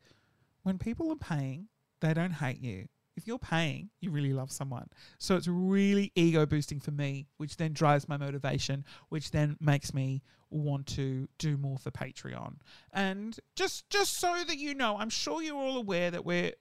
when 0.63 0.77
people 0.77 1.11
are 1.11 1.15
paying, 1.15 1.67
they 2.01 2.13
don't 2.13 2.31
hate 2.31 2.59
you 2.61 2.87
if 3.15 3.27
you're 3.27 3.39
paying, 3.39 3.89
you 3.99 4.11
really 4.11 4.33
love 4.33 4.51
someone. 4.51 4.87
So 5.19 5.35
it's 5.35 5.47
really 5.47 6.11
ego 6.15 6.45
boosting 6.45 6.79
for 6.79 6.91
me, 6.91 7.27
which 7.37 7.57
then 7.57 7.73
drives 7.73 8.07
my 8.07 8.17
motivation, 8.17 8.85
which 9.09 9.31
then 9.31 9.57
makes 9.59 9.93
me 9.93 10.23
want 10.49 10.87
to 10.87 11.27
do 11.37 11.57
more 11.57 11.77
for 11.77 11.91
Patreon. 11.91 12.55
And 12.91 13.37
just 13.55 13.89
just 13.89 14.19
so 14.19 14.43
that 14.47 14.57
you 14.57 14.73
know, 14.73 14.97
I'm 14.97 15.09
sure 15.09 15.41
you're 15.41 15.55
all 15.55 15.77
aware 15.77 16.11
that 16.11 16.25
we're 16.25 16.53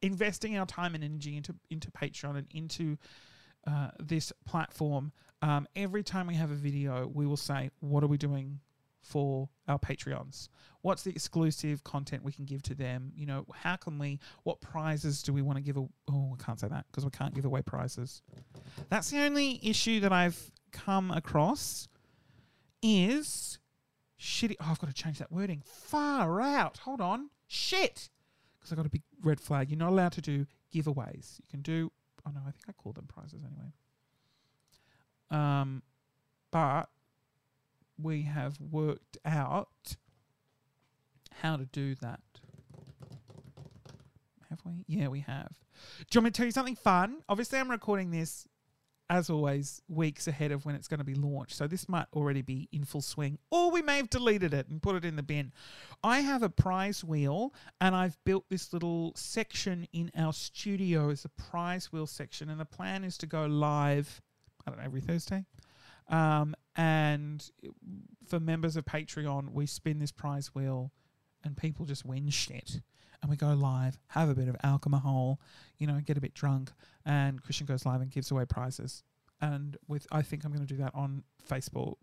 investing 0.00 0.58
our 0.58 0.66
time 0.66 0.94
and 0.94 1.04
energy 1.04 1.36
into 1.36 1.54
into 1.70 1.90
Patreon 1.90 2.36
and 2.38 2.46
into 2.52 2.98
uh, 3.66 3.90
this 4.00 4.32
platform. 4.44 5.12
Um, 5.40 5.66
every 5.74 6.02
time 6.02 6.26
we 6.26 6.34
have 6.34 6.50
a 6.50 6.56
video, 6.56 7.06
we 7.06 7.26
will 7.26 7.36
say, 7.36 7.70
"What 7.80 8.02
are 8.02 8.08
we 8.08 8.18
doing 8.18 8.60
for 9.02 9.48
our 9.68 9.78
Patreons? 9.78 10.48
What's 10.80 11.02
the 11.02 11.10
exclusive 11.10 11.84
content 11.84 12.24
we 12.24 12.32
can 12.32 12.44
give 12.44 12.62
to 12.62 12.74
them? 12.74 13.12
You 13.14 13.26
know, 13.26 13.46
how 13.52 13.76
can 13.76 13.98
we, 13.98 14.18
what 14.44 14.60
prizes 14.60 15.22
do 15.22 15.32
we 15.32 15.42
want 15.42 15.58
to 15.58 15.62
give? 15.62 15.76
A, 15.76 15.86
oh, 16.10 16.36
I 16.38 16.42
can't 16.42 16.58
say 16.58 16.68
that 16.68 16.86
because 16.90 17.04
we 17.04 17.10
can't 17.10 17.34
give 17.34 17.44
away 17.44 17.62
prizes. 17.62 18.22
That's 18.88 19.10
the 19.10 19.20
only 19.20 19.60
issue 19.62 20.00
that 20.00 20.12
I've 20.12 20.50
come 20.72 21.10
across 21.10 21.88
is 22.82 23.58
shitty. 24.18 24.56
Oh, 24.60 24.68
I've 24.70 24.78
got 24.80 24.88
to 24.88 24.94
change 24.94 25.18
that 25.18 25.30
wording. 25.30 25.62
Far 25.64 26.40
out. 26.40 26.78
Hold 26.78 27.00
on. 27.00 27.30
Shit. 27.46 28.08
Because 28.58 28.72
I 28.72 28.76
got 28.76 28.86
a 28.86 28.90
big 28.90 29.02
red 29.22 29.40
flag. 29.40 29.70
You're 29.70 29.78
not 29.78 29.90
allowed 29.90 30.12
to 30.12 30.20
do 30.20 30.46
giveaways. 30.74 31.38
You 31.38 31.46
can 31.50 31.62
do, 31.62 31.92
oh 32.26 32.30
no, 32.32 32.40
I 32.40 32.50
think 32.50 32.64
I 32.68 32.72
call 32.72 32.92
them 32.92 33.06
prizes 33.06 33.42
anyway. 33.44 33.72
Um, 35.30 35.82
but 36.50 36.88
we 38.02 38.22
have 38.22 38.60
worked 38.60 39.18
out 39.24 39.96
how 41.40 41.56
to 41.56 41.64
do 41.66 41.94
that. 41.96 42.20
Have 44.50 44.60
we? 44.64 44.84
Yeah, 44.86 45.08
we 45.08 45.20
have. 45.20 45.52
Do 46.10 46.18
you 46.18 46.20
want 46.20 46.24
me 46.24 46.30
to 46.30 46.36
tell 46.36 46.46
you 46.46 46.52
something 46.52 46.76
fun? 46.76 47.22
Obviously, 47.28 47.58
I'm 47.58 47.70
recording 47.70 48.10
this, 48.10 48.46
as 49.08 49.30
always, 49.30 49.80
weeks 49.88 50.28
ahead 50.28 50.52
of 50.52 50.64
when 50.66 50.74
it's 50.74 50.88
going 50.88 50.98
to 50.98 51.04
be 51.04 51.14
launched. 51.14 51.56
So 51.56 51.66
this 51.66 51.88
might 51.88 52.06
already 52.12 52.42
be 52.42 52.68
in 52.70 52.84
full 52.84 53.00
swing, 53.00 53.38
or 53.50 53.70
we 53.70 53.82
may 53.82 53.96
have 53.96 54.10
deleted 54.10 54.52
it 54.52 54.68
and 54.68 54.82
put 54.82 54.94
it 54.94 55.04
in 55.04 55.16
the 55.16 55.22
bin. 55.22 55.52
I 56.04 56.20
have 56.20 56.42
a 56.42 56.50
prize 56.50 57.02
wheel, 57.02 57.54
and 57.80 57.94
I've 57.96 58.22
built 58.24 58.44
this 58.50 58.72
little 58.72 59.12
section 59.16 59.88
in 59.92 60.10
our 60.16 60.32
studio 60.32 61.08
as 61.10 61.24
a 61.24 61.30
prize 61.30 61.90
wheel 61.90 62.06
section. 62.06 62.50
And 62.50 62.60
the 62.60 62.66
plan 62.66 63.04
is 63.04 63.16
to 63.18 63.26
go 63.26 63.46
live, 63.46 64.20
I 64.66 64.70
don't 64.70 64.78
know, 64.78 64.84
every 64.84 65.00
Thursday. 65.00 65.46
Um, 66.08 66.54
and 66.76 67.48
for 68.26 68.40
members 68.40 68.76
of 68.76 68.84
Patreon, 68.84 69.52
we 69.52 69.66
spin 69.66 69.98
this 69.98 70.12
prize 70.12 70.54
wheel 70.54 70.92
and 71.44 71.56
people 71.56 71.86
just 71.86 72.04
win 72.04 72.28
shit. 72.30 72.80
And 73.20 73.30
we 73.30 73.36
go 73.36 73.52
live, 73.54 73.98
have 74.08 74.28
a 74.28 74.34
bit 74.34 74.48
of 74.48 74.56
alcohol, 74.64 75.40
you 75.78 75.86
know, 75.86 76.00
get 76.04 76.18
a 76.18 76.20
bit 76.20 76.34
drunk, 76.34 76.72
and 77.06 77.40
Christian 77.40 77.66
goes 77.66 77.86
live 77.86 78.00
and 78.00 78.10
gives 78.10 78.32
away 78.32 78.44
prizes. 78.46 79.04
And 79.40 79.76
with, 79.86 80.08
I 80.10 80.22
think 80.22 80.44
I'm 80.44 80.52
going 80.52 80.66
to 80.66 80.74
do 80.74 80.80
that 80.82 80.92
on 80.94 81.22
Facebook. 81.48 81.94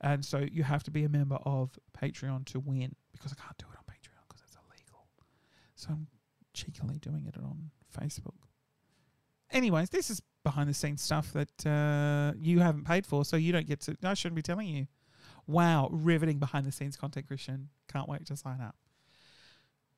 And 0.00 0.24
so 0.24 0.38
you 0.38 0.62
have 0.62 0.82
to 0.84 0.90
be 0.90 1.04
a 1.04 1.10
member 1.10 1.36
of 1.44 1.78
Patreon 1.98 2.46
to 2.46 2.60
win 2.60 2.94
because 3.12 3.32
I 3.32 3.42
can't 3.42 3.56
do 3.58 3.66
it 3.70 3.78
on 3.78 3.84
Patreon 3.84 4.22
because 4.28 4.42
it's 4.46 4.56
illegal. 4.56 5.06
So 5.74 5.88
I'm 5.90 6.06
cheekily 6.54 6.98
doing 6.98 7.26
it 7.26 7.36
on 7.36 7.70
Facebook. 7.94 8.48
Anyways, 9.54 9.88
this 9.90 10.10
is 10.10 10.20
behind 10.42 10.68
the 10.68 10.74
scenes 10.74 11.00
stuff 11.00 11.32
that 11.32 11.66
uh, 11.66 12.36
you 12.38 12.58
haven't 12.58 12.84
paid 12.84 13.06
for, 13.06 13.24
so 13.24 13.36
you 13.36 13.52
don't 13.52 13.66
get 13.66 13.80
to. 13.82 13.96
I 14.02 14.14
shouldn't 14.14 14.36
be 14.36 14.42
telling 14.42 14.68
you. 14.68 14.86
Wow, 15.46 15.88
riveting 15.92 16.38
behind 16.38 16.66
the 16.66 16.72
scenes 16.72 16.96
content, 16.96 17.28
Christian. 17.28 17.68
Can't 17.90 18.08
wait 18.08 18.26
to 18.26 18.36
sign 18.36 18.60
up. 18.60 18.74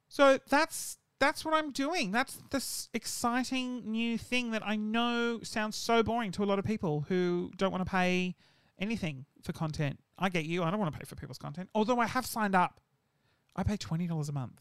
So 0.09 0.39
that's 0.49 0.99
that's 1.19 1.45
what 1.45 1.55
I'm 1.55 1.73
doing. 1.73 2.11
That's 2.11 2.39
this 2.51 2.91
exciting 2.93 3.91
new 3.91 4.19
thing 4.19 4.51
that 4.51 4.63
I 4.65 4.77
know 4.77 5.41
sounds 5.43 5.77
so 5.77 6.03
boring 6.03 6.33
to 6.33 6.45
a 6.45 6.47
lot 6.47 6.59
of 6.59 6.65
people 6.65 7.07
who 7.09 7.51
don't 7.57 7.71
want 7.73 7.85
to 7.85 7.91
pay 7.91 8.37
anything 8.79 9.25
for 9.43 9.53
content. 9.53 9.99
I 10.19 10.29
get 10.29 10.45
you. 10.45 10.65
I 10.65 10.71
don't 10.71 10.79
want 10.79 10.93
to 10.93 10.99
pay 10.99 11.05
for 11.07 11.17
people's 11.17 11.39
content. 11.39 11.71
Although 11.75 11.99
I 11.99 12.07
have 12.07 12.27
signed 12.27 12.55
up. 12.55 12.81
I 13.59 13.63
pay 13.63 13.79
twenty 13.79 14.07
dollars 14.07 14.29
a 14.29 14.33
month. 14.33 14.61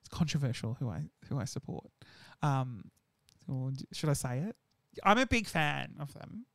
It's 0.00 0.08
controversial 0.08 0.78
who 0.80 0.88
I 0.88 1.02
who 1.28 1.38
I 1.38 1.44
support. 1.44 1.84
Um, 2.42 2.90
or 3.48 3.72
should 3.92 4.10
I 4.10 4.14
say 4.14 4.38
it? 4.38 4.56
I'm 5.02 5.18
a 5.18 5.26
big 5.26 5.46
fan 5.46 5.94
of 5.98 6.12
them. 6.14 6.46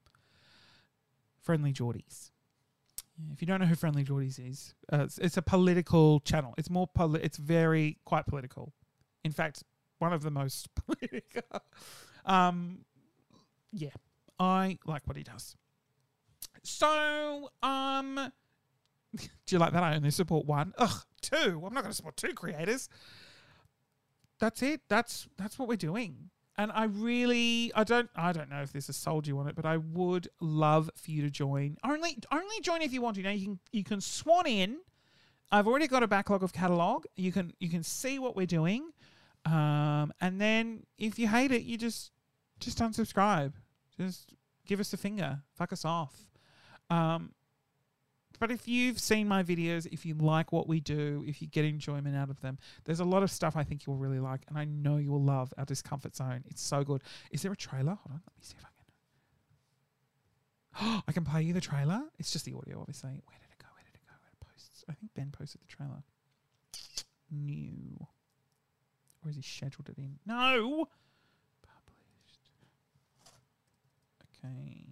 Friendlyjordies. 1.45 2.31
If 3.31 3.41
you 3.41 3.47
don't 3.47 3.59
know 3.59 3.65
who 3.67 3.75
Friendlyjordies 3.75 4.39
is, 4.49 4.73
uh, 4.91 5.03
it's, 5.03 5.17
it's, 5.17 5.37
a 5.37 5.41
political 5.41 6.19
channel. 6.21 6.53
It's 6.57 6.69
more 6.69 6.87
poli- 6.87 7.21
It's 7.21 7.37
very 7.37 7.99
quite 8.05 8.25
political. 8.25 8.73
In 9.23 9.31
fact, 9.31 9.63
one 9.99 10.13
of 10.13 10.23
the 10.23 10.31
most 10.31 10.67
political. 10.75 11.61
um, 12.25 12.79
yeah, 13.71 13.89
I 14.39 14.77
like 14.85 15.03
what 15.05 15.17
he 15.17 15.23
does. 15.23 15.55
So, 16.63 17.49
um, 17.61 18.31
do 19.15 19.27
you 19.49 19.59
like 19.59 19.73
that? 19.73 19.83
I 19.83 19.95
only 19.95 20.11
support 20.11 20.45
one. 20.45 20.73
Ugh, 20.77 21.03
two. 21.21 21.61
I'm 21.65 21.73
not 21.73 21.83
going 21.83 21.91
to 21.91 21.93
support 21.93 22.17
two 22.17 22.33
creators. 22.33 22.89
That's 24.39 24.61
it. 24.61 24.81
That's 24.89 25.27
that's 25.37 25.57
what 25.57 25.67
we're 25.67 25.77
doing 25.77 26.29
and 26.57 26.71
I 26.71 26.85
really, 26.85 27.71
I 27.75 27.83
don't, 27.83 28.09
I 28.15 28.31
don't 28.31 28.49
know 28.49 28.61
if 28.61 28.71
there's 28.71 28.89
a 28.89 28.93
sold 28.93 29.27
you 29.27 29.39
on 29.39 29.47
it, 29.47 29.55
but 29.55 29.65
I 29.65 29.77
would 29.77 30.27
love 30.39 30.89
for 30.95 31.11
you 31.11 31.21
to 31.23 31.29
join. 31.29 31.77
Only, 31.83 32.17
only 32.31 32.61
join 32.61 32.81
if 32.81 32.93
you 32.93 33.01
want 33.01 33.15
to. 33.17 33.23
Now 33.23 33.31
you 33.31 33.45
can, 33.45 33.59
you 33.71 33.83
can 33.83 34.01
swan 34.01 34.45
in. 34.45 34.77
I've 35.51 35.67
already 35.67 35.87
got 35.87 36.03
a 36.03 36.07
backlog 36.07 36.43
of 36.43 36.53
catalog. 36.53 37.05
You 37.15 37.31
can, 37.31 37.53
you 37.59 37.69
can 37.69 37.83
see 37.83 38.19
what 38.19 38.35
we're 38.35 38.45
doing. 38.45 38.91
Um, 39.45 40.13
and 40.21 40.39
then 40.39 40.85
if 40.97 41.19
you 41.19 41.27
hate 41.27 41.51
it, 41.51 41.63
you 41.63 41.77
just 41.77 42.11
just 42.59 42.79
unsubscribe. 42.79 43.53
Just 43.97 44.33
give 44.65 44.79
us 44.79 44.93
a 44.93 44.97
finger. 44.97 45.41
Fuck 45.55 45.73
us 45.73 45.85
off. 45.85 46.15
Um, 46.89 47.31
but 48.43 48.51
if 48.51 48.67
you've 48.67 48.99
seen 48.99 49.25
my 49.25 49.41
videos, 49.41 49.87
if 49.89 50.05
you 50.05 50.15
like 50.15 50.51
what 50.51 50.67
we 50.67 50.81
do, 50.81 51.23
if 51.25 51.41
you 51.41 51.47
get 51.47 51.63
enjoyment 51.63 52.13
out 52.13 52.29
of 52.29 52.41
them, 52.41 52.57
there's 52.83 52.99
a 52.99 53.05
lot 53.05 53.23
of 53.23 53.31
stuff 53.31 53.55
I 53.55 53.63
think 53.63 53.85
you'll 53.87 53.95
really 53.95 54.19
like, 54.19 54.41
and 54.49 54.57
I 54.57 54.65
know 54.65 54.97
you 54.97 55.11
will 55.11 55.23
love 55.23 55.53
our 55.57 55.63
discomfort 55.63 56.13
zone. 56.13 56.43
It's 56.49 56.61
so 56.61 56.83
good. 56.83 57.01
Is 57.31 57.41
there 57.41 57.53
a 57.53 57.55
trailer? 57.55 57.93
Hold 57.93 58.09
on, 58.09 58.21
let 58.27 58.35
me 58.35 58.41
see 58.41 58.55
if 58.59 58.65
I 58.65 58.67
can. 60.89 61.03
I 61.07 61.11
can 61.13 61.23
play 61.23 61.41
you 61.43 61.53
the 61.53 61.61
trailer. 61.61 62.01
It's 62.19 62.33
just 62.33 62.43
the 62.43 62.51
audio, 62.51 62.81
obviously. 62.81 63.11
Where 63.11 63.39
did 63.39 63.47
it 63.49 63.59
go? 63.59 63.67
Where 63.73 63.85
did 63.85 63.95
it 63.95 64.05
go? 64.05 64.13
Where 64.19 64.31
it 64.33 64.45
posts? 64.45 64.83
I 64.89 64.93
think 64.93 65.13
Ben 65.13 65.31
posted 65.31 65.61
the 65.61 65.67
trailer. 65.67 66.03
New. 67.31 67.95
Or 69.23 69.27
has 69.27 69.37
he 69.37 69.41
scheduled 69.41 69.87
it 69.87 69.97
in? 69.97 70.19
No. 70.25 70.89
Published. 71.61 72.39
Okay. 74.43 74.85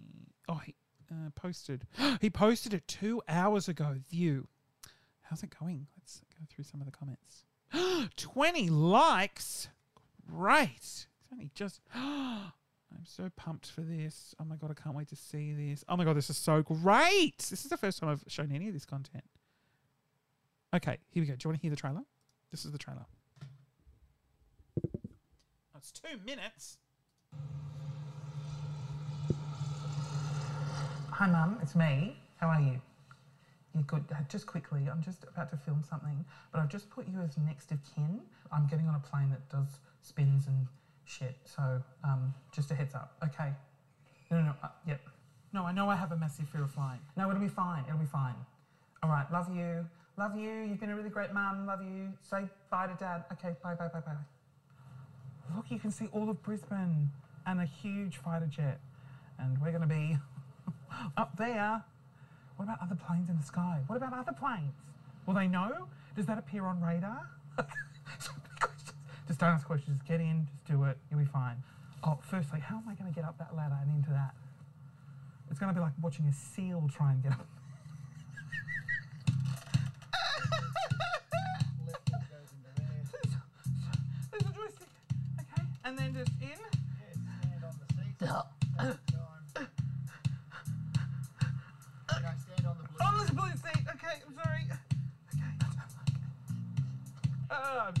Oh, 0.48 0.54
he 0.64 0.74
uh, 1.12 1.30
posted. 1.34 1.86
he 2.20 2.30
posted 2.30 2.74
it 2.74 2.88
two 2.88 3.22
hours 3.28 3.68
ago. 3.68 3.96
View. 4.10 4.48
How's 5.22 5.42
it 5.42 5.54
going? 5.58 5.86
Let's 5.98 6.22
go 6.38 6.44
through 6.48 6.64
some 6.64 6.80
of 6.80 6.86
the 6.86 6.92
comments. 6.92 7.44
20 8.16 8.70
likes. 8.70 9.68
Great. 10.28 10.70
It's 10.76 11.06
only 11.32 11.50
just. 11.54 11.80
I'm 11.94 13.06
so 13.06 13.30
pumped 13.36 13.70
for 13.70 13.80
this. 13.80 14.34
Oh 14.40 14.44
my 14.44 14.56
god, 14.56 14.70
I 14.70 14.80
can't 14.80 14.94
wait 14.94 15.08
to 15.08 15.16
see 15.16 15.52
this. 15.52 15.82
Oh 15.88 15.96
my 15.96 16.04
god, 16.04 16.16
this 16.16 16.28
is 16.28 16.36
so 16.36 16.62
great. 16.62 17.38
This 17.38 17.64
is 17.64 17.70
the 17.70 17.78
first 17.78 17.98
time 17.98 18.10
I've 18.10 18.24
shown 18.28 18.52
any 18.52 18.68
of 18.68 18.74
this 18.74 18.84
content. 18.84 19.24
Okay, 20.74 20.98
here 21.10 21.22
we 21.22 21.26
go. 21.26 21.34
Do 21.34 21.44
you 21.44 21.50
want 21.50 21.60
to 21.60 21.62
hear 21.62 21.70
the 21.70 21.76
trailer? 21.76 22.02
This 22.50 22.64
is 22.64 22.72
the 22.72 22.78
trailer. 22.78 23.06
Oh, 24.84 25.78
it's 25.78 25.90
two 25.90 26.18
minutes. 26.24 26.78
Hi, 31.22 31.28
Mum. 31.28 31.60
It's 31.62 31.76
me. 31.76 32.16
How 32.38 32.48
are 32.48 32.60
you? 32.60 32.80
You 33.76 33.82
good? 33.82 34.04
Uh, 34.10 34.16
Just 34.28 34.44
quickly, 34.44 34.88
I'm 34.90 35.00
just 35.00 35.22
about 35.22 35.50
to 35.50 35.56
film 35.56 35.84
something, 35.88 36.24
but 36.50 36.60
I've 36.60 36.68
just 36.68 36.90
put 36.90 37.06
you 37.06 37.20
as 37.20 37.38
next 37.38 37.70
of 37.70 37.78
kin. 37.94 38.22
I'm 38.50 38.66
getting 38.66 38.88
on 38.88 38.96
a 38.96 38.98
plane 38.98 39.30
that 39.30 39.48
does 39.48 39.78
spins 40.00 40.48
and 40.48 40.66
shit, 41.04 41.36
so 41.44 41.80
um, 42.02 42.34
just 42.50 42.72
a 42.72 42.74
heads 42.74 42.96
up. 42.96 43.14
Okay. 43.22 43.52
No, 44.32 44.38
no, 44.38 44.46
no. 44.46 44.54
Uh, 44.64 44.68
yep. 44.84 45.00
No, 45.52 45.64
I 45.64 45.70
know 45.70 45.88
I 45.88 45.94
have 45.94 46.10
a 46.10 46.16
massive 46.16 46.48
fear 46.48 46.64
of 46.64 46.72
flying. 46.72 46.98
No, 47.16 47.30
it'll 47.30 47.40
be 47.40 47.46
fine. 47.46 47.84
It'll 47.86 48.00
be 48.00 48.04
fine. 48.04 48.34
All 49.04 49.08
right. 49.08 49.30
Love 49.30 49.48
you. 49.54 49.86
Love 50.16 50.36
you. 50.36 50.50
You've 50.62 50.80
been 50.80 50.90
a 50.90 50.96
really 50.96 51.08
great 51.08 51.32
mum. 51.32 51.66
Love 51.66 51.84
you. 51.84 52.14
Say 52.22 52.48
bye 52.68 52.88
to 52.88 52.94
dad. 52.94 53.26
Okay. 53.30 53.54
Bye, 53.62 53.76
bye, 53.76 53.86
bye, 53.86 54.00
bye. 54.00 54.16
Look, 55.54 55.66
you 55.70 55.78
can 55.78 55.92
see 55.92 56.08
all 56.10 56.28
of 56.28 56.42
Brisbane 56.42 57.12
and 57.46 57.60
a 57.60 57.64
huge 57.64 58.16
fighter 58.16 58.46
jet. 58.46 58.80
And 59.38 59.60
we're 59.60 59.70
going 59.70 59.82
to 59.82 59.86
be 59.86 60.18
up 61.16 61.36
there. 61.36 61.82
What 62.56 62.64
about 62.64 62.78
other 62.82 62.94
planes 62.94 63.28
in 63.28 63.36
the 63.36 63.42
sky? 63.42 63.80
What 63.86 63.96
about 63.96 64.12
other 64.12 64.32
planes? 64.32 64.74
Will 65.26 65.34
they 65.34 65.48
know? 65.48 65.88
Does 66.16 66.26
that 66.26 66.38
appear 66.38 66.64
on 66.64 66.80
radar? 66.80 67.28
so 67.58 68.32
many 68.32 68.48
questions. 68.60 68.92
Just 69.26 69.40
don't 69.40 69.50
ask 69.50 69.66
questions. 69.66 69.98
Just 69.98 70.08
Get 70.08 70.20
in, 70.20 70.46
just 70.46 70.64
do 70.64 70.84
it. 70.84 70.98
You'll 71.10 71.20
be 71.20 71.26
fine. 71.26 71.62
Oh, 72.04 72.18
firstly, 72.28 72.60
how 72.60 72.76
am 72.76 72.88
I 72.88 72.94
going 72.94 73.10
to 73.10 73.14
get 73.14 73.24
up 73.24 73.38
that 73.38 73.56
ladder 73.56 73.78
and 73.80 73.90
into 73.90 74.10
that? 74.10 74.34
It's 75.50 75.58
going 75.58 75.72
to 75.72 75.78
be 75.78 75.82
like 75.82 75.92
watching 76.00 76.26
a 76.26 76.32
seal 76.32 76.90
try 76.94 77.12
and 77.12 77.22
get 77.22 77.32
up. 77.32 77.46
Left 81.86 82.10
foot 82.10 82.22
goes 82.30 82.52
into 82.56 82.70
there. 82.76 82.88
There's 84.30 84.44
a 84.44 84.52
joystick. 84.52 84.88
Okay, 85.40 85.62
and 85.84 85.98
then 85.98 86.14
just 86.14 86.32
in. 86.40 86.58
Yes, 88.20 88.96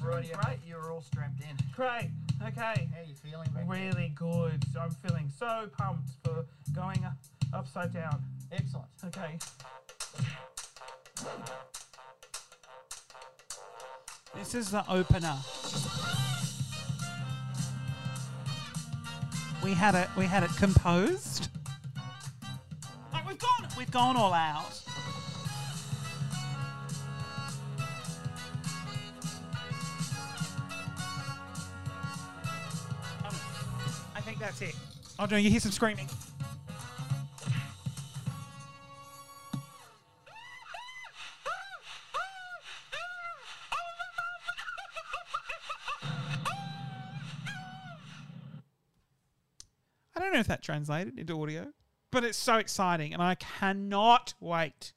Righty, 0.02 0.30
great. 0.44 0.58
you're 0.66 0.92
all 0.92 1.00
strapped 1.00 1.40
in. 1.40 1.56
Great. 1.74 2.10
Okay. 2.46 2.88
How 2.92 3.00
are 3.00 3.04
you 3.06 3.14
feeling 3.14 3.48
back 3.54 3.66
there? 3.68 3.90
Really 3.90 4.12
good. 4.14 4.64
I'm 4.78 4.90
feeling 4.90 5.30
so 5.36 5.68
pumped 5.78 6.10
for 6.22 6.44
going 6.74 7.02
up, 7.04 7.14
upside 7.54 7.92
down. 7.92 8.22
Excellent. 8.50 8.88
Okay. 9.06 9.38
This 14.34 14.54
is 14.54 14.70
the 14.70 14.84
opener. 14.90 15.36
We 19.62 19.72
had 19.72 19.94
it. 19.94 20.08
We 20.16 20.26
had 20.26 20.42
it 20.42 20.50
composed. 20.56 21.48
Like 23.12 23.26
we've 23.26 23.38
gone. 23.38 23.68
We've 23.78 23.90
gone 23.90 24.16
all 24.16 24.34
out. 24.34 24.81
That's 34.42 34.60
it. 34.60 34.74
Oh 35.20 35.26
no! 35.30 35.36
You 35.36 35.50
hear 35.50 35.60
some 35.60 35.70
screaming. 35.70 36.08
I 50.14 50.20
don't 50.20 50.32
know 50.32 50.40
if 50.40 50.48
that 50.48 50.62
translated 50.62 51.18
into 51.18 51.40
audio, 51.40 51.68
but 52.10 52.24
it's 52.24 52.36
so 52.36 52.56
exciting, 52.56 53.12
and 53.12 53.22
I 53.22 53.36
cannot 53.36 54.34
wait 54.40 54.92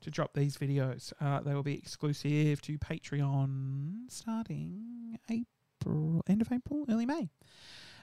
to 0.00 0.10
drop 0.10 0.34
these 0.34 0.56
videos. 0.56 1.12
Uh, 1.20 1.40
they 1.40 1.54
will 1.54 1.62
be 1.62 1.76
exclusive 1.76 2.60
to 2.62 2.78
Patreon 2.78 4.08
starting 4.08 5.18
April, 5.30 6.22
end 6.28 6.42
of 6.42 6.50
April, 6.50 6.84
early 6.88 7.06
May. 7.06 7.30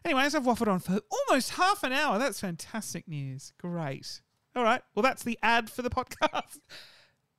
Anyways, 0.05 0.35
I've 0.35 0.43
waffled 0.43 0.67
on 0.67 0.79
for 0.79 0.99
almost 1.09 1.49
half 1.51 1.83
an 1.83 1.91
hour. 1.91 2.19
That's 2.19 2.39
fantastic 2.39 3.07
news. 3.07 3.53
Great. 3.57 4.21
All 4.55 4.63
right. 4.63 4.83
Well, 4.93 5.01
that's 5.01 5.23
the 5.23 5.39
ad 5.41 5.67
for 5.67 5.81
the 5.81 5.89
podcast. 5.89 6.59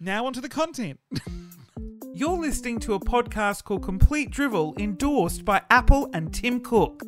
Now 0.00 0.26
onto 0.26 0.40
the 0.40 0.48
content. 0.48 0.98
You're 2.12 2.36
listening 2.36 2.80
to 2.80 2.94
a 2.94 3.00
podcast 3.00 3.62
called 3.62 3.84
Complete 3.84 4.30
Drivel, 4.30 4.76
endorsed 4.80 5.44
by 5.44 5.62
Apple 5.70 6.10
and 6.12 6.34
Tim 6.34 6.58
Cook. 6.60 7.04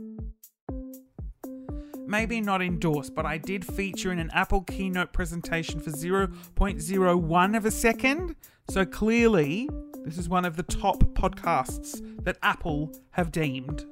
Maybe 2.07 2.41
not 2.41 2.63
endorsed, 2.63 3.17
but 3.17 3.27
I 3.27 3.37
did 3.37 3.65
feature 3.65 4.13
in 4.13 4.21
an 4.21 4.31
Apple 4.33 4.63
keynote 4.63 5.13
presentation 5.13 5.81
for 5.81 5.91
0.01 5.91 7.57
of 7.57 7.67
a 7.67 7.71
second. 7.71 8.37
So 8.71 8.87
clearly, 8.87 9.69
this 10.05 10.19
is 10.19 10.29
one 10.29 10.45
of 10.45 10.57
the 10.57 10.63
top 10.63 11.03
podcasts 11.15 12.01
that 12.23 12.39
Apple 12.43 12.93
have 13.11 13.33
deemed. 13.33 13.85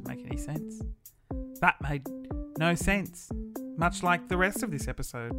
Does 0.00 0.06
it 0.10 0.16
make 0.16 0.26
any 0.26 0.38
sense? 0.38 0.82
That 1.60 1.74
made 1.82 2.06
no 2.58 2.74
sense, 2.74 3.28
much 3.76 4.02
like 4.02 4.28
the 4.28 4.36
rest 4.36 4.62
of 4.62 4.70
this 4.70 4.88
episode. 4.88 5.32